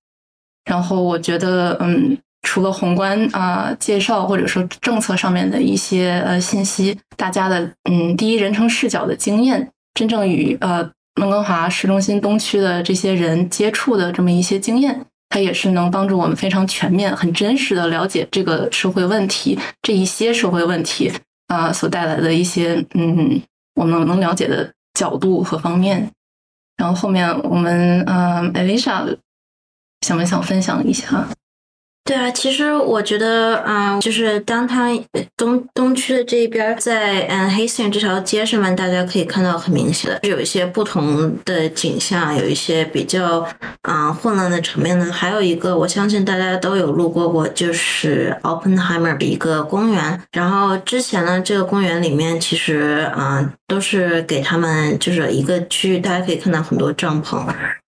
[0.64, 2.18] 然后我觉得，嗯。
[2.42, 21.12] 除了宏观啊介绍或者说政策上面的一些呃信息，大家的嗯第一人称视角的经验，真正与呃温哥华市中心东区的这些人接触的这么一些经验，它也是能帮助我们非常全面、很真实的了解这个社会问题这一些社会问题
[21.48, 23.42] 啊所带来的一些嗯
[23.76, 26.10] 我们能了解的角度和方面。
[26.78, 29.06] 然后后面我们嗯艾丽莎
[30.02, 31.28] 想不想分享一下？
[32.10, 34.89] 对啊，其实我觉得，嗯，就是当它
[35.38, 43.47] 东东区的这一边，在嗯黑线这条街上面，大家可以看到很明显的有一些不同的景象，有一些比较
[43.84, 45.12] 啊混乱的场面呢。
[45.12, 50.20] 还有一个，我相信大家都有路过过，就是 Oppenheimer 的一个公园。
[50.32, 57.45] 然后之前呢，这个公园里面其实啊都是给他们就是一个区域，大家可以看到很多帐篷。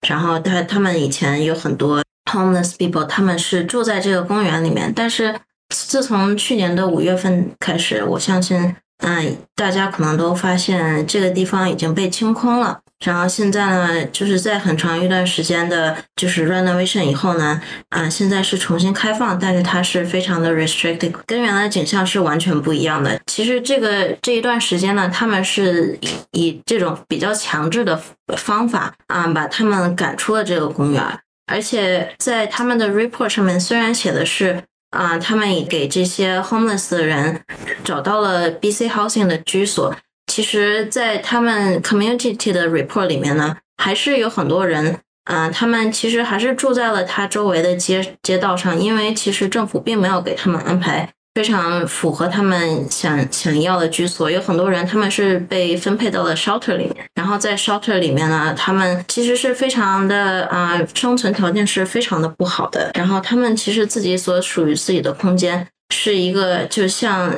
[0.07, 2.03] 然后他他们以前有很多。
[2.25, 5.35] Homeless people，他们是住在这个公园里面，但是
[5.69, 12.79] 自从去年的五月份开始，我相信，嗯，大家可能都发现这个地方已经被清空了。
[13.03, 17.59] 然后现在呢，就是在很长一段时间的，就是 renovation 以后呢，
[17.89, 23.19] 啊，现在是重新开放，但是它是非常的 restricted，跟原来的景象是完全不一样的。
[23.25, 27.99] 其实这个这一段时间呢，他们是以以这种比较强制的
[28.37, 31.03] 方法啊，把他们赶出了这个公园。
[31.47, 37.41] 而且在他们的 report 上面，虽然写的是啊，他们给这些 homeless 的人
[37.83, 39.95] 找到了 BC Housing 的居所，
[40.27, 51.13] 其实，在他们 community 的 report 里面呢，还是有很多人，嗯，他们其实还是住在了他周围的街街道上，因为其实政府并没有给他们安排。
[51.33, 62.91] 非常符合他们想想要的居所，有很多人他们是被分配到了 shelter 里面，然后在 shelter 里面呢，他们其实是非常的啊，生存条件是非常的不好的。
[62.95, 67.33] 然后他们其实自己所属于自己的空间是一个，就像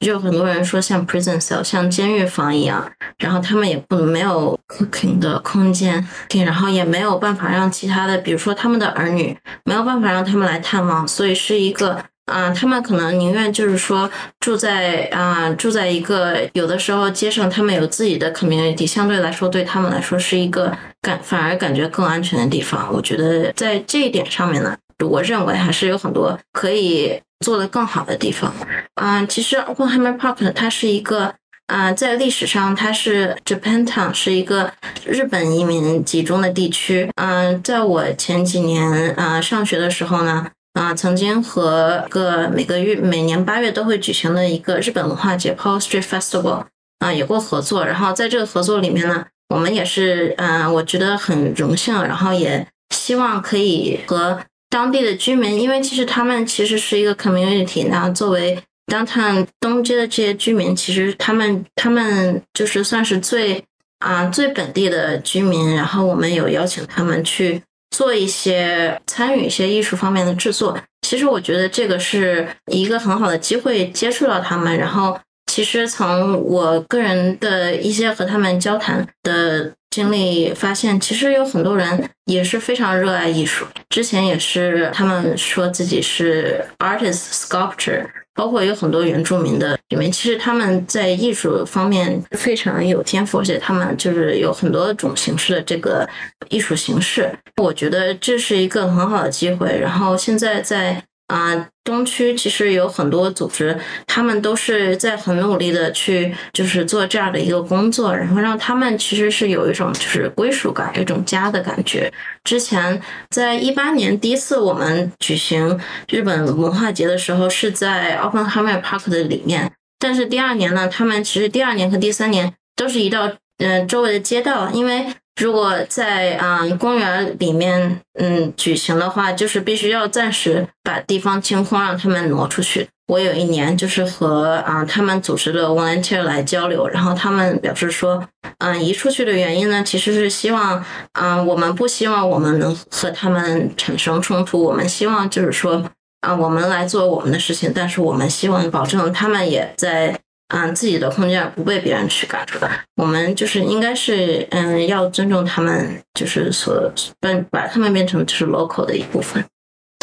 [0.00, 2.90] 就很多人说像 prison cell，像监狱房一样。
[3.18, 6.02] 然后他们也不没有 cooking 的空间，
[6.46, 12.02] 然后也没有办法让其他的，比如说他们的儿女没有办法让他们来探望，所以是一个。
[12.28, 14.08] 啊，他们可能宁愿就是说
[14.38, 20.70] 住在啊，住在一个有的时候街上，他们有自己的 community，相对来说对他们来说是一个
[21.02, 22.92] 感反而感觉更安全的地方。
[22.92, 28.54] 我觉得在这一点上面呢，我认为还是有很多可以做得更好的地方。
[28.96, 31.34] 嗯，其实 Oppenheimer Park 它是一个
[31.66, 34.72] 啊，在历史上它是 Japantown，是一个
[35.04, 37.10] 日本移民集中的地区。
[37.16, 40.46] 嗯，在我前几年啊上学的时候呢。
[40.78, 46.66] 啊，曾经和个每个月每年八月都会举行的一个日本文化节 Paul Street Festival
[47.00, 52.64] 啊有过合作，然后在这个合作里面呢，我们也是嗯，我觉得很荣幸，然后也
[52.94, 58.56] 希望可以和当地的居民，因为其实他们其实是一个 community，然后作为
[58.86, 63.64] downtown 东街的这些居民，其实他们他们就是算是最
[63.98, 67.60] 啊最本地的居民，然后我们有邀请他们去。
[67.98, 74.78] 做一些参与一些艺术方面的制作，其实我觉得这个是一个很好的机会接触到他们。
[74.78, 75.18] 然后，
[75.50, 83.66] 其实从我个人的一些和他们交谈的经历发现，其实有很多人也是非常热爱艺术。
[83.88, 88.06] 之前也是他们说自己是 artist sculpture。
[88.38, 96.08] 包括有很多原住民的里面，其实他们在艺术方面非常有天赋，而且他们就是有很多种形式的这个
[96.48, 97.28] 艺术形式。
[97.56, 99.76] 我觉得这是一个很好的机会。
[99.80, 101.02] 然后现在在。
[101.28, 112.10] 啊，东区其实有很多组织，他们都是在很努力的去，就是做这样的一个工作，然后让他们其实是有一种就是归属感，有一种家的感觉。
[112.44, 125.06] 之前在一八年第一次我们举行日本文化节的时候，是在 Oppenheimer Park 的里面，但是第二年呢，他们其实第二年和第三年都是移到嗯周围的街道，因为。
[125.38, 132.88] 如果在嗯公园里面嗯举行的话，就是必须要暂时把地方清空，让他们挪出去。
[133.06, 138.22] 我有一年就是和啊他们组织的 volunteer 来交流，然后他们表示说，
[138.58, 145.82] 嗯移出去的原因呢，其实是希望啊我们不希望我们能和他们产生冲突，我们希望就是说
[146.20, 150.18] 啊我们来做我们的事情，但是我们希望保证他们也在。
[150.48, 152.80] 嗯，自己的空间不被别人去赶出来。
[152.96, 156.90] 我们就是应该是，嗯，要尊重他们，就是所
[157.20, 159.44] 把把他们变成就是 local 的一部分。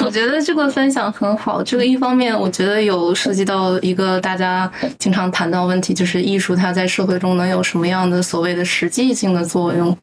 [0.04, 1.64] 我觉得这个分享很好。
[1.64, 9.98] 这个一方面，我觉得有涉及到一个大家经常谈到问题，就是艺术它在社会中能有什么样的所谓的实际性的作用。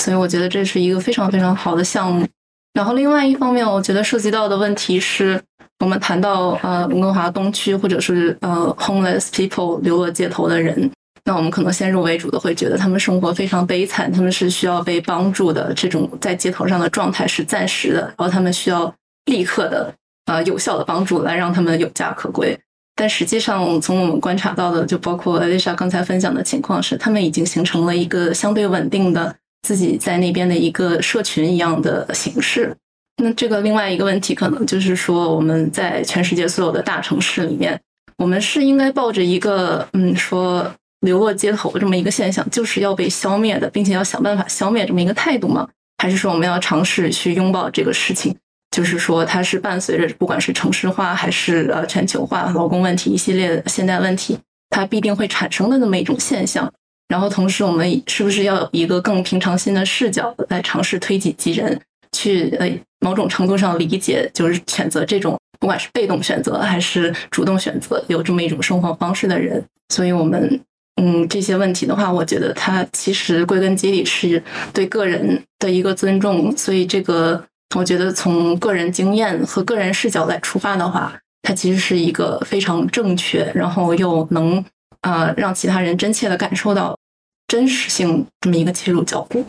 [0.00, 2.24] 所以我觉得这是一个非常非常好的项目。
[2.72, 5.42] 然后另外一方面，我觉得涉及到的问题是。
[5.78, 10.90] 我们谈到呃温哥华东区或者是呃 homeless people 流落街头的人，
[11.24, 18.92] 那我们可能先入为主的会觉得他们生活非常悲惨，他们是需要被帮助的，这种在街头上的状态是暂时的，然后他们需要
[19.26, 19.94] 立刻的
[20.26, 22.58] 呃有效的帮助来让他们有家可归。
[22.96, 32.74] 但实际上，从我们观察到的，就包括 Alisha 刚才分享的情况是，他们已经形成了一个相对稳定的自己在那边的一个社群一样的形式。
[33.20, 37.78] 那这个另外一个问题，可能就是说，我们在全世界所有的大城市里面，
[38.16, 45.68] 我们是应该抱着一个嗯，说流落街头这么一个现象，就是要被消灭的，并且要想办法消灭这么一个态度吗？
[46.00, 48.34] 还是说我们要尝试去拥抱这个事情？
[48.70, 54.38] 就是说，它是伴随着不管是城市化还是呃全球化、劳工问题一系列的现代问题，
[54.70, 56.72] 它必定会产生的那么一种现象。
[57.08, 61.80] 然后同时，我们是不是要有一个更平常心的视角来尝试推己及人？
[62.12, 62.66] 去呃
[63.00, 69.64] 某种程度上理解，就是选择这种不管是被动选择还是主动选择，有这么一种生活方式的人。
[69.88, 70.60] 所以，我们
[71.00, 74.42] 嗯这些问题的话，我觉得它其实归根结底是
[74.72, 76.54] 对个人的一个尊重。
[76.56, 77.42] 所以，这个
[77.74, 84.64] 我觉得从个人经验和个人视角来出发的话，它其实是一个非常正确，然后又能
[85.02, 86.98] 呃让其他人真切的感受到
[87.46, 89.44] 真实性这么一个切入角度。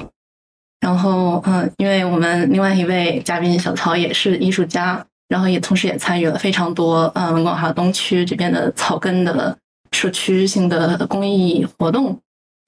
[0.80, 9.58] 然后，嗯，因为我们另外一位嘉宾小曹也是艺术家，然后也同时也参与了非常多，嗯，文广哈东区这边的草根的
[9.92, 12.18] 社区性的公益活动，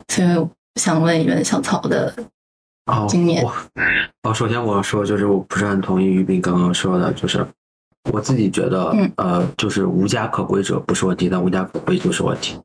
[0.10, 2.14] 所以想问一问小曹的
[3.08, 3.42] 经验。
[4.24, 7.46] 哦，首先我要说，就是我不是很同意于斌刚刚说的，就是
[8.12, 12.60] 我自己觉得，呃，就是无家可归者不是问题，但无家可归就是问题，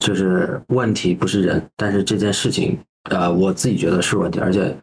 [0.00, 2.76] 就是问题不是人，但是这件事情。
[3.04, 4.76] 呃，我自己觉得是问题，而且，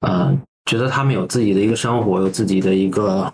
[0.00, 3.30] 呃，觉得他们有自己的一个生活，有自己的一个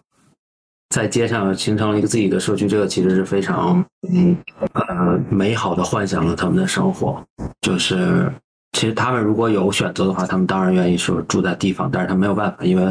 [0.91, 4.37] 在街上形成了一个自己的社区，这个其实是非常，嗯，
[4.75, 7.25] 呃，美好的幻想了他们的生活。
[7.61, 8.33] 就是，
[8.73, 12.85] 其实他们如果有选择的话，他们当然愿意说住在地方，但是他没有办法，因为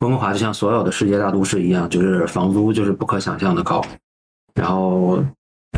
[0.00, 3.82] 温哥华就像所有的世界大都市一样，就是房租就是不可想象的高，
[4.54, 5.24] 然后。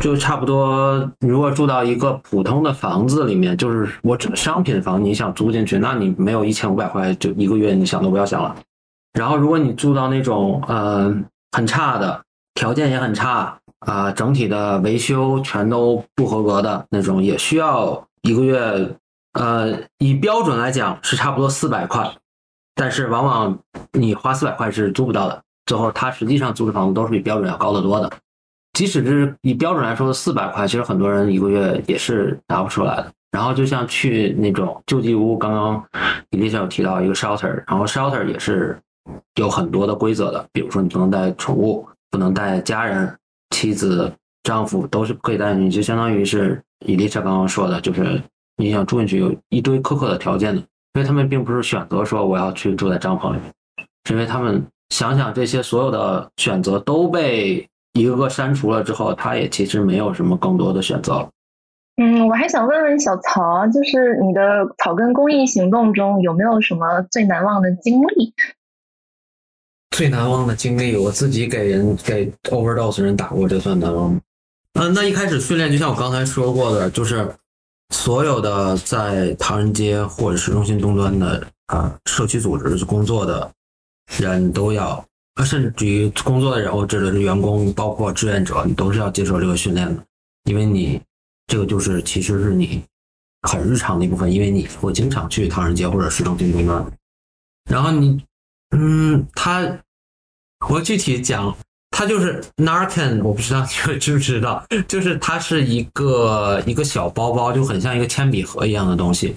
[0.01, 8.55] 就差不多，如果住到一个普通的房子里面，就是我指的商品房，你想租进去，那你没有一千五百块，就一个月，你想都不要想了。
[9.13, 11.15] 然后，如果你住到那种呃
[11.51, 12.21] 很差的
[12.55, 18.95] 条件也很差啊，整体的维修全都不合格的那种，也需要一个月，
[19.33, 22.11] 呃，以标准来讲是差不多四百块，
[22.75, 23.59] 但是往往
[23.93, 28.11] 你花四百块是租不到的，最后他实际上租的房子都是比标准要高得多的。
[28.73, 33.11] 即使是以标准来说，四百块，其实很多人一个月也是拿不出来的。
[33.31, 35.83] 然后就像去那种救济屋，刚刚
[36.29, 38.79] 李丽有提到一个 shelter，然后 shelter 也是
[39.35, 43.15] 有很多的规则的，比如说你不能带宠物，不能带家人、
[43.51, 44.11] 妻子、
[44.43, 45.77] 丈夫，都是不可以带进去。
[45.77, 48.21] 就相当于是伊丽莎刚刚说的，就是
[48.57, 53.53] 你想住进去有一堆苛刻的条件的，因为他们并不是选择说我要去住在帐篷里面，
[54.05, 57.67] 是因为他们想想这些所有的选择都被。
[57.93, 61.29] 一个个删除了之后，他也其实没有什么更多的选择了。
[61.97, 64.41] 嗯，我还想问问小曹，就是你的
[64.79, 68.33] 草根公益行动中有没有什么最难忘的经历？
[69.91, 74.19] 最难忘的经历，我自己给人给 overdose 人打过，这算难忘吗？
[74.73, 77.31] 嗯，那一开始训练，就像我刚才说过的，就是
[77.93, 83.51] 所有的在唐人街或者市中心东端的啊社区组织工作的
[84.17, 85.05] 人都要。
[85.35, 90.03] 啊，甚至于工作的人，我指的是员工，包括志愿者，你都是要接受这个训练的，
[90.43, 91.01] 因为你
[91.47, 92.83] 这个就是其实是你
[93.41, 96.85] 很日常的一部分，因为你会经常去唐人街或者市中心东端。
[97.69, 98.23] 然后你，
[98.75, 99.79] 嗯，他，
[100.69, 101.55] 我具体讲，
[101.89, 109.35] 他就是 Narcan，我不知道 你们知不知道，就是它是一个一个小包包，就很像一个铅笔盒一样的东西。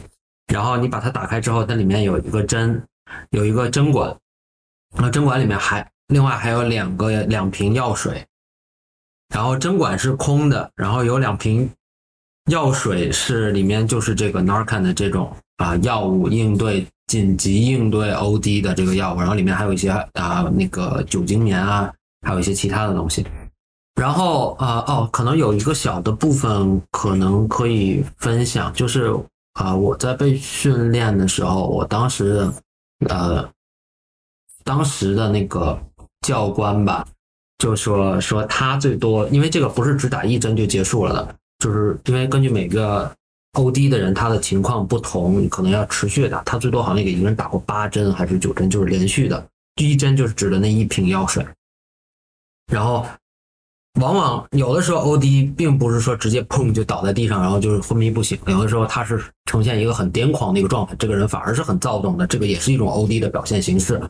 [0.52, 2.82] 然后你把它打开之后，它里面有一个针，
[3.30, 4.14] 有一个针管。
[4.98, 8.24] 那针管里面还另外还有两个两瓶药水，
[9.34, 11.70] 然后针管是空的，然后有两瓶
[12.50, 21.92] 药水是里面就是这个 Narcan 的这种啊药物应对紧急应对 OD 的这个药物，然后里面还有一些啊那个酒精棉啊，
[22.26, 23.26] 还有一些其他的东西。
[24.00, 29.14] 然后啊哦，可能有一个小的部分可能可以分享，就是
[29.54, 32.50] 啊我在被训练的时候，我当时
[33.08, 33.46] 呃。
[34.66, 35.80] 当时的那个
[36.26, 37.06] 教官吧，
[37.58, 43.08] 就说说他最多，因为这个不是只打一针就结束了的，就是因为根据每个
[43.52, 46.42] OD 的人他的情况不同，可能要持续打。
[46.42, 49.46] 他最多好像给一个人打过八针还是九针，就是连续的。
[49.76, 51.46] 第一针就是指的那一瓶药水。
[52.72, 53.06] 然后，
[54.00, 58.36] 往往有的时候 OD 并不是说直接砰就倒在地上，然后就是昏迷不醒。
[58.48, 64.02] 有的时候他是呈现一个很癫狂的一个状态，这个人反而是很躁动的，这个也是一种 OD 的表现形式。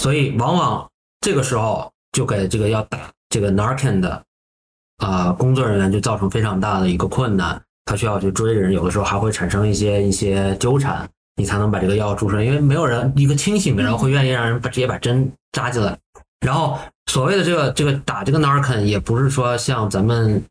[0.00, 0.90] 所以，往往
[1.20, 4.22] 这个时候就给这个要打这个 Narcan 的
[4.98, 11.08] 啊工作人员就造成非常大的一个困难，他需要去追人，有的时候还会产生一些一些纠缠。
[11.36, 15.98] 你才能把这个药注射，因为没有人一个清醒的人会愿意让人把直接把针扎进来。
[16.44, 20.44] 然后所谓的这个这个打这个 narcan 也不是说像咱们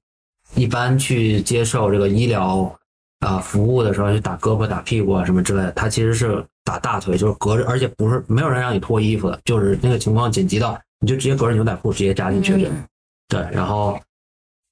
[0.55, 2.76] 一般去接受这个医疗
[3.22, 12.65] 啊、服务的时候去打胳膊、打屁股啊什么之类的，他其实是打大腿，就是隔着，而且不是没有人让你脱衣服的，就是那个情况紧急到你就直接隔着牛仔裤直接扎进去。
[12.65, 12.84] 嗯
[13.30, 13.98] 对，然后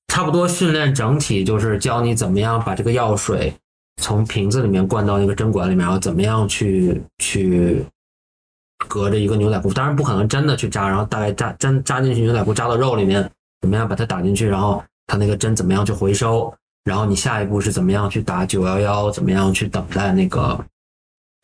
[0.10, 3.54] 差不多训练整体就是教你怎么样把这个药水
[4.02, 7.86] 从瓶子里面灌到那个针管里面，然后怎么样去去
[8.90, 13.30] 隔着一个牛仔裤，当然不可能真的去扎，然后大概扎针扎进去牛仔裤扎到肉里面，
[13.62, 20.64] 怎么样把它打进去，然后它那个针怎么样去回收，然后你下一步是怎么样去打九幺幺，怎么样去等待那个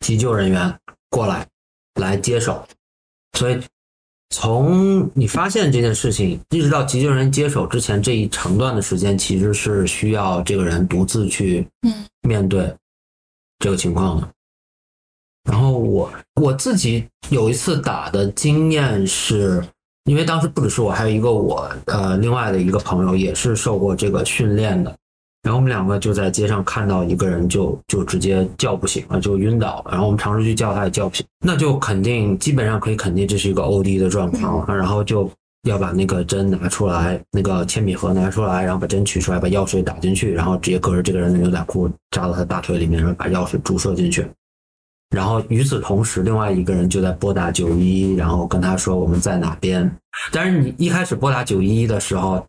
[0.00, 0.78] 急救人员
[1.10, 1.46] 过来
[2.00, 2.66] 来接手，
[3.38, 3.60] 所以
[4.30, 12.74] 从你发现这件事情一直到急救人员接手之前这一长段的时间，其实是需要这个人独自去嗯面对
[13.58, 14.28] 这个情况的。
[15.48, 19.64] 然后我我自己有一次打的经验是，
[20.04, 24.92] 因为当时不只是我，还有一个我呃另外的一个朋友也是受过这个训练的。
[25.46, 29.92] 然后我们两个就在街上看到一个人就就直接叫不醒了，就晕倒了。
[29.92, 34.66] 然后我们尝试去叫他，也叫不醒，那就肯定基本上可以肯定这是一个 OD 的状况。
[34.76, 35.30] 然后就
[35.62, 44.26] 要把那个针拿出来，那个铅笔盒拿出来，然后把针取出来，把药水打进去，然后直接隔着这个人的牛仔裤扎到他大腿里面，然后把药水注射进去。
[45.14, 49.88] 然后与此同时，另外一个人就在拨打九一一，然后跟他说我们在哪边。
[50.32, 52.44] 但是你一开始拨打九一一的时候，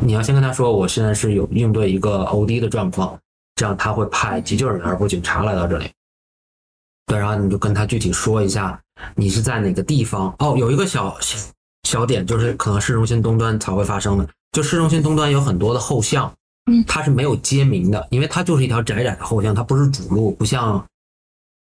[0.00, 3.18] 你要先跟他说我现在是有应对一个 OD 的状况，
[3.54, 5.90] 这样他会派急救人员而不警察来到这里。
[7.06, 8.80] 对，然后你就跟他具体说一下
[9.14, 10.34] 你是在哪个地方。
[10.38, 11.38] 哦，有一个小小
[11.82, 16.32] 小点，就是可能市中心东端才会发生的，就市中心东端有很多的后巷，
[16.70, 20.84] 嗯它是没有街名的，因为它就是一条窄窄的后巷，它不是主路，不像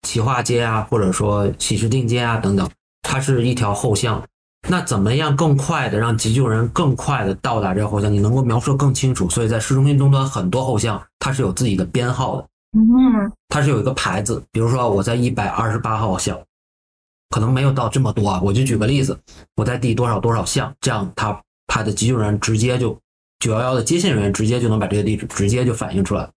[0.02, 2.68] 企划街啊，或者说喜事定街啊等等，
[3.02, 4.22] 它是一条后巷。
[4.66, 8.12] 那怎么样更快的让急救人更快的到达这个后巷？
[8.12, 9.28] 你能够描述得更清楚。
[9.28, 16.38] 所以在市中心东端很多后巷，它是有自己的编号的，嗯，它是有一个牌子，比如说我在一百二十八号巷，
[17.28, 18.40] 可能没有到这么多啊。
[18.42, 19.18] 我就举个例子，
[19.56, 22.98] 我在第多少多少巷，这样他他的急救人直接就
[23.40, 26.28] 九幺幺的接线人员直接就能把这个地址直接就反映出来。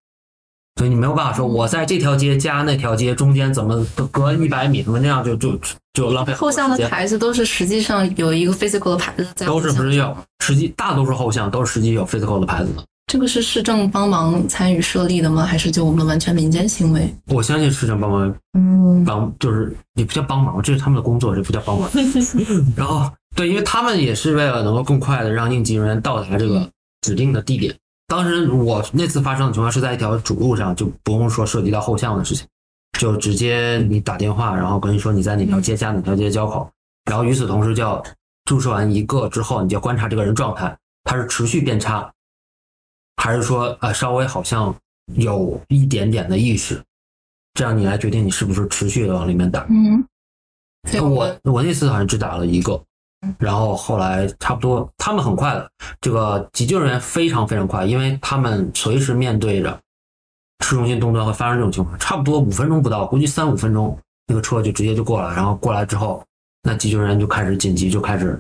[0.78, 5.60] 所以你没有办法说我在这条街加那条街中间怎么隔一百米，什么那样就就
[5.94, 12.84] 就浪费后巷的牌子都是实际上有一个 physical 的牌子在都是后巷实际有，实际大多数后巷都是实际有 physical 的牌子的。
[13.12, 15.46] 这个是市政帮忙参与设立的吗？
[15.46, 17.12] 还是就我们完全民间行为？
[17.28, 21.90] 我相信市政帮忙嗯，帮，就是也不叫帮忙，这是他们的工作，这不叫帮忙。
[22.76, 26.70] 然后对，因为他们也是为了能够更快的让应急人员到达这个
[27.02, 27.74] 指定的地点。
[28.08, 32.48] 当时我那次发生的情况是在一条主路上，就不用说涉及到后巷的事情，
[32.98, 36.72] 就直接你打电话，然后跟你说你在哪条街加哪条街交口，
[37.06, 38.02] 然后与此同时就要
[38.46, 42.10] 注射完一个之后，你就要观察这个人状态，他是持续变差，
[43.18, 44.74] 还是说呃稍微好像
[45.16, 46.82] 有一点点的意识，
[47.56, 49.68] 这样你来决定你是不是持续的往里面打。
[49.70, 50.02] 嗯，
[51.02, 52.82] 我我那次好像只打了一个，
[53.40, 55.70] 然后后来差不多他们很快的，
[56.00, 59.80] 这个急救人员非常非常快，因为他们随时面对着
[60.64, 66.24] 市中心东端会发生这种情况，差不多五分钟不到，估计三五分钟那个车就直接就过来，然后过来之后，
[66.64, 68.40] 那急救人员就开始紧急就开始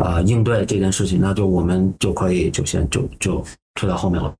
[0.00, 3.44] 呃应对这件事情，那就我们就可以就先就就
[3.74, 4.34] 推到后面了。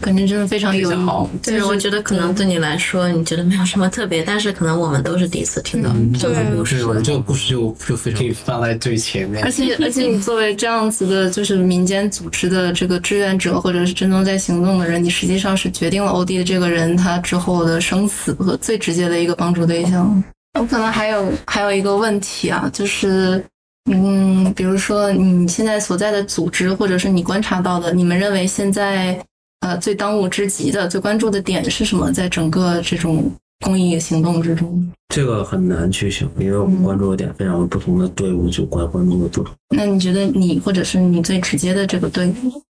[0.00, 1.30] 感觉真的非常有意义非常好。
[1.42, 6.86] 对，我觉得可能对你来说，你觉得没有什么特别，但是可能我们都是第一次听到这个故事是，。
[6.86, 9.50] 我这个故事就就非常可以放在最前面而。
[9.50, 20.22] 且而且， 你作为这样子的，就是民间组织的这个志愿者，或者是真正在行动的人，你实际上是决定了欧弟的这个人他之后的生死和最直接的一个帮助对象。
[20.58, 23.44] 我可能还有还有一个问题啊，就是
[23.90, 29.18] 嗯，比如说你现在所在的组织，或者是你观察到的，你们认为现在
[29.62, 32.12] 呃最当务之急的、最关注的点是什么？
[32.12, 33.32] 在整个这种
[33.64, 39.54] 公益行动之中，这个很难去想，因为我们关注的点非常不同的队伍就关关注的不同。
[39.74, 42.62] 那你觉得你或者是你最直接的这个队伍？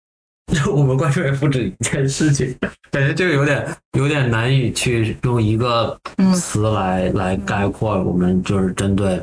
[0.70, 2.54] 我们关注也不止一件事情，
[2.90, 3.66] 感觉这个有点
[3.96, 8.02] 有点难以去用一个嗯词来、来概括。
[8.02, 9.18] 我们就是针对，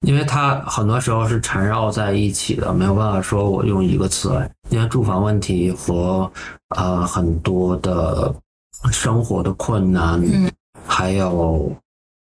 [0.00, 4.50] 因为它很多时候是缠绕在一起的，没有办法说我用一个词来。
[4.70, 6.30] 因为住房问题和
[6.76, 8.34] 呃很多的
[8.90, 10.50] 生活的困难，嗯
[10.86, 11.72] 还有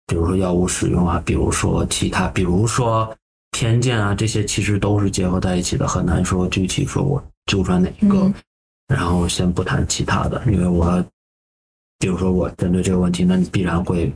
[0.06, 3.14] 比如说药物使用啊，比如说其他，比如说
[3.52, 8.18] 偏见啊，这些其实都是结合在一起的，很难说具体说我纠缠哪一个。
[8.18, 8.34] 嗯
[8.86, 11.02] 然后先不谈其他的，因为我
[11.98, 14.12] 比如说我针对这个问题，那你必然会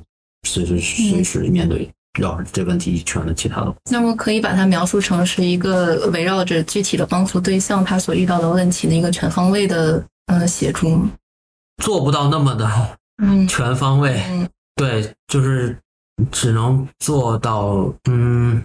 [0.47, 3.75] 随时随时面对绕着这个问题一圈的其他的。
[3.91, 11.11] 那么可以把它描述成是一个围绕着具体的帮助对象他所遇到的问题的一个全方位的呃协助吗？
[11.83, 15.79] 做不到那么的嗯全方位，嗯对，就是
[16.31, 18.63] 只能做到嗯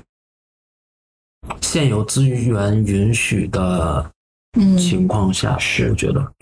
[1.61, 4.11] 现有资源允许的
[4.57, 5.53] 嗯情况下，
[5.89, 6.33] 我觉得，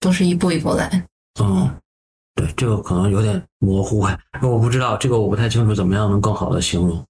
[0.00, 1.06] 都是一步一步来。
[1.40, 1.70] 嗯，
[2.36, 4.06] 对，这个可能有点模糊，
[4.42, 7.02] 我不知道这个我不太清楚怎么样能更好的形容。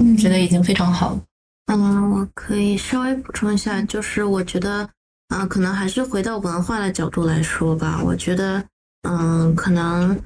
[0.00, 1.20] 嗯，觉得已经非常好了。
[1.72, 4.86] 嗯，我可以稍微补充一下，就是我觉得，
[5.34, 8.02] 嗯、可能还是回到文化的角度来说吧。
[8.04, 8.62] 我觉得，
[9.08, 10.20] 嗯，可能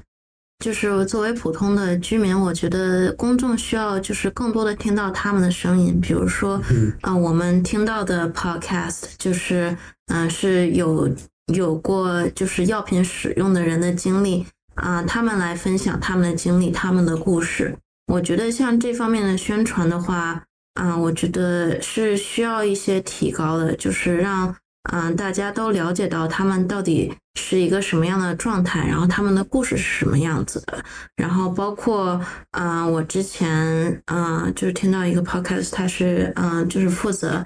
[0.59, 9.77] 就是作为普通的居民，我觉得公众需要就是更多的听到他们的声音，比如说，嗯啊、我们听到的 podcast 就是，
[10.07, 11.09] 嗯、是有
[11.53, 14.45] 有过就是药品使用的人的经历
[14.75, 17.75] 啊、他们来分享他们的经历、他们的故事。
[18.13, 20.43] 我觉得像这方面的宣传的话，
[20.75, 24.55] 啊、我觉得是需要一些提高的，就是让
[24.91, 30.81] 嗯、大家都了解到他们到底是一个什么样的状态，然后他们的故事是什么样子的，
[31.15, 32.21] 然后包括
[32.51, 33.55] 嗯、呃我之前
[34.05, 37.45] 嗯、呃就是听到一个 podcast，他是嗯、就是负责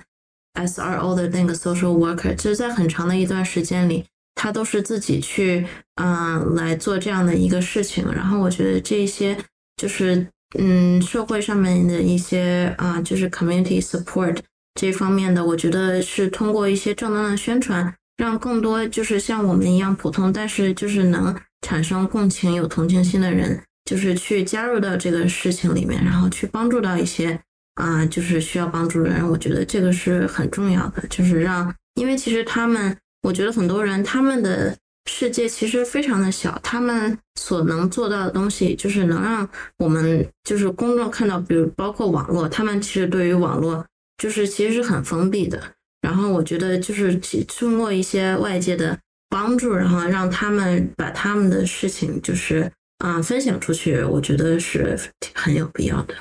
[0.55, 4.05] SRO 的那个 social worker，就是在很长的一段时间里，
[4.35, 5.65] 他都是自己去
[5.95, 9.37] 嗯、来做这样的一个事情，然后我觉得这些
[9.77, 14.37] 就是嗯社会上面的一些啊、就是 community support
[14.75, 27.39] 这方面的，我觉得是通过一些正当的宣传，让更多就是像我们一样普通，但是就是能产生共情、有同情心的人，就是去加入到这个事情里面，然后去帮助到一些
[27.75, 29.27] 啊、就是需要帮助的人。
[29.27, 34.77] 我觉得这个是很重要的，就是让，因为其实他们，我觉得很多人他们的
[35.09, 43.85] 世界其实非常的小，他们所能做到的东西，就是能让我们就是公众看到，比如包括网络，他们其实对于网络
[44.17, 45.61] 就是其实是很封闭的。
[46.01, 48.97] 然后我觉得就是其通过一些外界的
[49.29, 54.97] 帮助，然后让他们把他们的事情就是啊、分享出去，我觉得是
[55.33, 56.15] 很有必要的。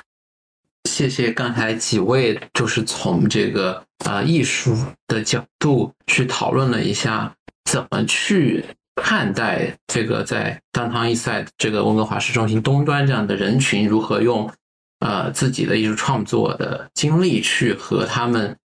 [0.90, 4.76] 谢谢刚才几位，就是从这个呃艺术
[5.06, 7.32] 的角度去讨论了一下，
[7.64, 8.64] 怎么去
[8.96, 14.50] 看待这个在 Downtown East Side 这个温哥华市中心东端这样的人群，如何用
[14.98, 18.56] 呃自己的艺术创作的经历去和他们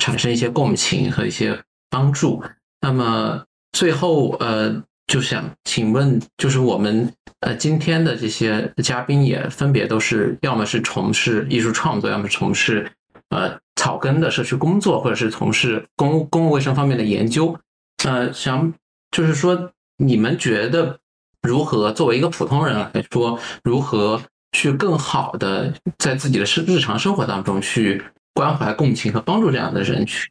[0.00, 1.60] 产生一些共情和一些
[1.90, 2.42] 帮助。
[2.80, 12.90] 那么最后呃，就想请问，就是我们呃今天的这些嘉宾也分别都是要么是从事艺术创作，要么从事
[13.30, 17.58] 呃草根的社区工作，或者是从事公公共卫生方面的研究。
[18.04, 18.72] 呃，想
[19.10, 20.98] 就是说，你们觉得
[21.42, 24.22] 如何作为一个普通人来说，如何
[24.52, 28.02] 去更好的在自己的生日常生活当中去
[28.34, 30.30] 关怀、共情和帮助这样的人群？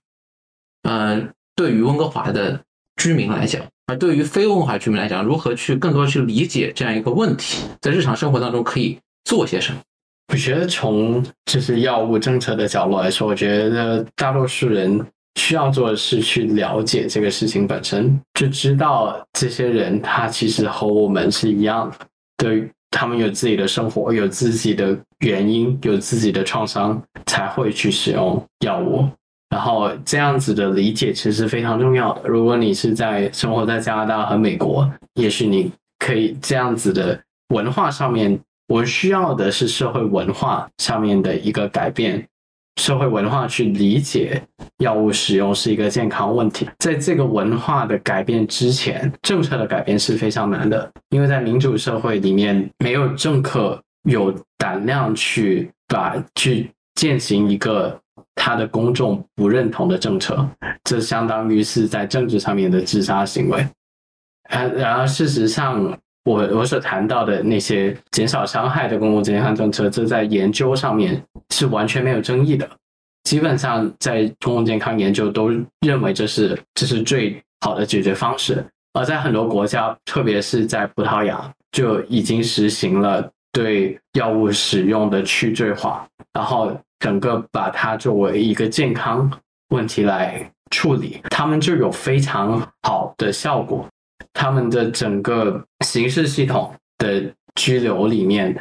[0.83, 2.61] 呃，对于温哥华的
[2.95, 3.61] 居民来讲，
[3.91, 9.79] 而对于非温哥华居民来讲，如何去更多去理解这样一个问题，在日常生活当中可以做些什么？
[10.31, 15.05] 我觉得从就是药物政策的角度来说，我觉得大多数人
[15.35, 21.97] 需要做的是去了解这个事情本身，就知道这些人他其实和我们是一样的，
[22.37, 29.05] 对他们有自己的生活，有自己的原因，有自己的创伤，才会去使用药物。
[29.51, 32.17] 然后这样子的理解其实非常重要。
[32.23, 35.69] 如果你是在生活在加拿大和美国，也许你
[35.99, 37.19] 可以这样子的
[37.49, 42.25] 文化上面，我需要的是社会文化上面的一个改变，
[42.81, 44.41] 社会文化去理解
[44.77, 46.65] 药物使用是一个健康问题。
[46.79, 53.77] 在这个文化的改变之前，政策的改变是非常难的，因为在民主社会里面，没有政客
[54.09, 56.71] 有胆量去把去
[57.01, 57.99] 践行一个
[58.35, 60.47] 他的公众不认同的政策，
[60.83, 63.67] 这相当于是在政治上面的自杀行为。
[64.47, 71.19] 然，然而事实上，我我所谈到的那些减少伤害的公共健康政策，这在研究上面
[71.49, 72.69] 是完全没有争议的。
[73.23, 75.49] 基本上在公共健康研究都
[75.79, 78.63] 认为这是这是最好的解决方式，
[78.93, 89.29] 而在很多国家，特别是在葡萄牙，就已经实行了对药物使用的去罪化，然后整个把它作为一个健康
[89.69, 93.87] 问题来处理，他们就有非常好的效果。
[94.33, 97.23] 他们的整个刑事系统的
[97.55, 98.55] 拘留里面，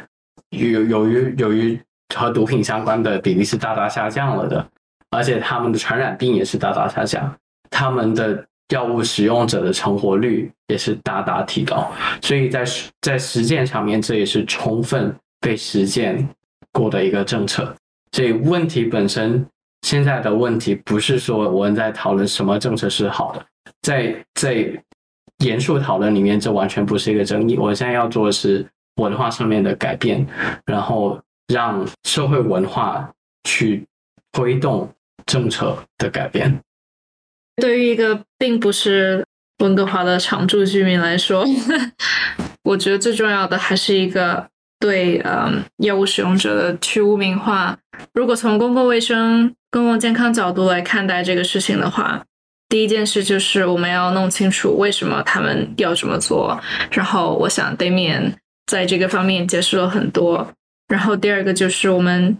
[0.49, 1.79] 由由于由于
[2.13, 4.67] 和毒品相关的比例是大大下降了的，
[5.11, 7.33] 而且他们的传染病也是大大下降，
[7.69, 11.91] 他们的药物使用者的成活率也是大大提高。
[12.21, 12.65] 所以在
[13.01, 16.27] 在实践上面，这也是充分被实践
[16.71, 17.73] 过的一个政策。
[18.11, 19.45] 所以问题本身，
[19.83, 23.45] 现在的问题不是说我们在讨论什么政策是好的，
[23.81, 24.83] 在在
[25.39, 27.57] 严肃讨论里面，这完全不是一个争议。
[27.57, 28.65] 我现在要做的是
[28.97, 30.25] 文化上面的改变，
[30.65, 33.09] 然后让社会文化
[33.43, 33.85] 去
[34.31, 34.87] 推动
[35.25, 36.61] 政策的改变。
[37.61, 39.23] 对于一个并不是
[39.59, 41.45] 温哥华的常住居民来说，
[42.63, 44.47] 我觉得最重要的还是一个
[44.79, 47.77] 对嗯药物使用者的去污名化。
[48.13, 52.25] 如果从公共卫生、公共健康角度来看待这个事情的话，
[52.67, 56.59] 第一件事就是我们要弄清楚为什么他们要这么做。
[56.89, 58.33] 然后，我想 Damian
[58.65, 60.51] 在这个方面解释了很多。
[60.87, 62.37] 然后，第二个就是我们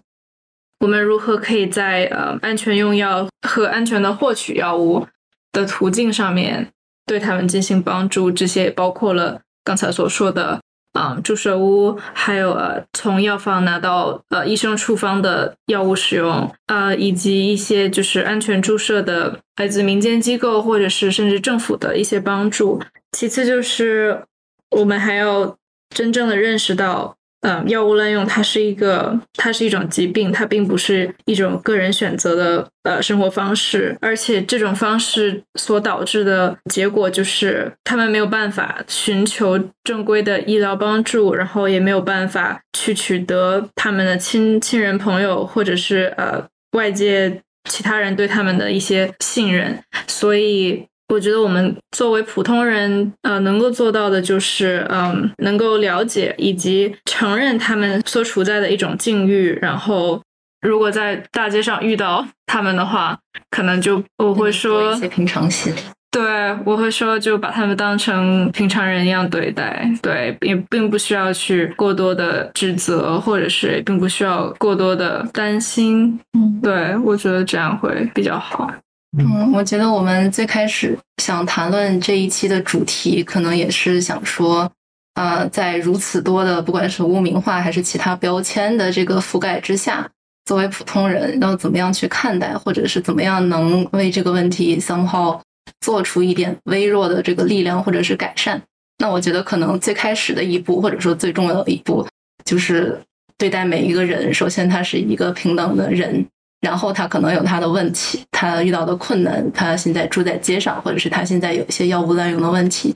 [0.82, 5.08] 我们如何可以在呃安全用药和安全的获取药物
[5.54, 6.68] 的途径上面
[7.06, 8.30] 对他们进行帮助。
[8.30, 10.60] 这些包括了刚才所说的。
[10.94, 22.82] 啊，注射屋，还有呃，从药房拿到呃医生处方的药物使用，呃，以及一些就是安全注射的来自民间机构或者是甚至政府的一些帮助。
[23.14, 24.26] 其次就是
[24.72, 25.56] 我们还要
[25.96, 27.16] 真正的认识到。
[27.42, 50.86] 嗯，药物滥用它是一个，它是一种疾病，它并不是一种个人选择的呃生活方式，而且这种方式所导致的结果就是他们没有办法寻求正规的医疗帮助，然后也没有办法去取得他们的亲亲人朋友或者是呃外界其他人对他们的一些信任，所以。
[51.12, 59.60] 我觉得我们作为普通人，呃，能够做到的就是，嗯，能够了解以及承认他们所处在的一种境遇。
[59.62, 60.22] 然后，
[60.62, 63.20] 如果在大街上遇到他们的话，
[63.50, 65.74] 可能就我会说一些平常心。
[66.10, 69.86] 对，我会说就把他们当成平常人一样对待。
[70.02, 76.18] 对，也并不需要去过多的指责，或者是并不需要过多的担心。
[76.38, 78.72] 嗯，对我觉得这样会比较好。
[79.18, 84.72] 嗯，我觉得我们最开始想谈论这一期的主题，可能也是想说，
[85.16, 90.10] 呃，在如此多的不管是污名化还是其他标签的这个覆盖之下，
[90.46, 95.38] 作为普通人要怎么样去看待，或者是怎么样能为这个问题 somehow
[95.82, 98.62] 做出一点微弱的这个力量或者是改善？
[99.00, 102.08] 那我觉得可能最开始的一步，或者说最重要的一步，
[102.46, 102.98] 就是
[103.38, 106.26] 对待每一个人，首先他是一个平等的人。
[106.62, 112.96] 然后他可能有他的问题，他遇到的困难，他现在住在街上，或者是他现在有一些药物滥用的问题。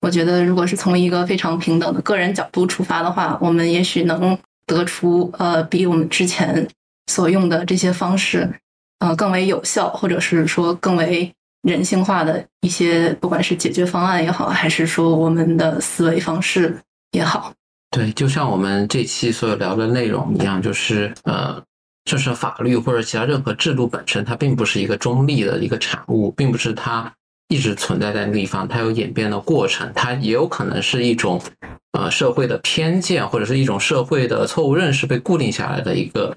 [0.00, 6.66] 我觉得，如果是从一个非常平等的个人角度出发的话，我们也许能得出呃，比我们之前
[7.08, 8.48] 所用的这些方式，
[9.00, 11.30] 呃，更为有效，或者是说更为
[11.62, 16.78] 人性化的一些，不管是解决方案也好，还是说我们的思维方式
[17.10, 17.52] 也好。
[17.90, 21.60] 对，就像我们这期所有聊的内容一样，就是呃。
[22.04, 27.12] 就是法律或者其他任何制度本身，它并不是一个中立的一个产物，并不是它
[27.48, 31.40] 一直存在在那地方，它有演变的过程，它也有可能是一种
[31.92, 36.36] 呃社会的偏见或者是一种社会的错误认识被固定下来的一个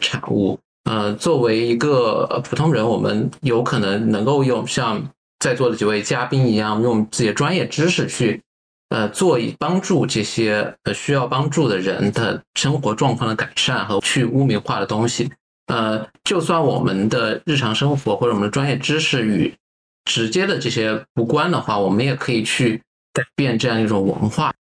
[0.00, 0.58] 产物。
[0.84, 8.40] 呃，作为一个普通人，我们有可能能够用像在座的几位嘉宾一样，用自己的专业知识去。
[8.90, 15.30] 呃，做以帮助这些呃需要帮助的人的生活状况的改善和去污名化的东西，
[15.66, 19.54] 呃，就算我们的日常生活或者我们的专业知识与
[20.04, 22.80] 直接的这些无关的话，我们也可以去
[23.12, 24.52] 改变这样一种文化。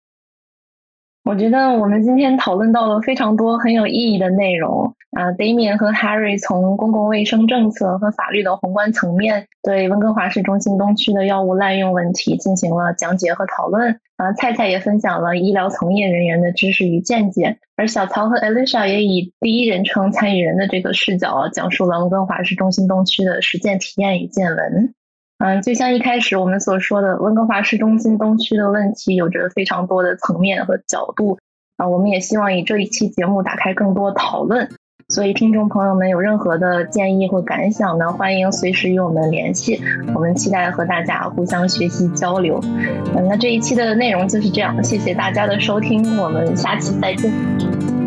[1.28, 24.94] 我觉得我们今天讨论到了非常多很有意义的内容啊，Damian 和 Harry 从公共卫生政策和法律的宏观层面对温哥华市中心东区的药物滥用问题进行了讲解和讨论啊，菜菜也分享了医疗从业人员的知识与见解，而小曹和 Alicia 也以第一人称参与人的这个视角讲述了温哥华市中心东区的实践体验与见闻。
[25.40, 31.38] 嗯，就像一开始我们所说的，温哥华市中心东区的问题有着非常多的层面和角度
[31.78, 31.88] 啊。
[31.88, 34.70] 我们也希望以这一期节目打开更多讨论。
[35.10, 39.82] 所以，听众朋友们有任何的建议或感想呢，欢迎随时与我们联系。
[40.14, 42.60] 我们期待和大家互相学习交流。
[43.16, 48.07] 嗯，那这一期的内容就是这样，谢谢大家的收听，我们下期再见。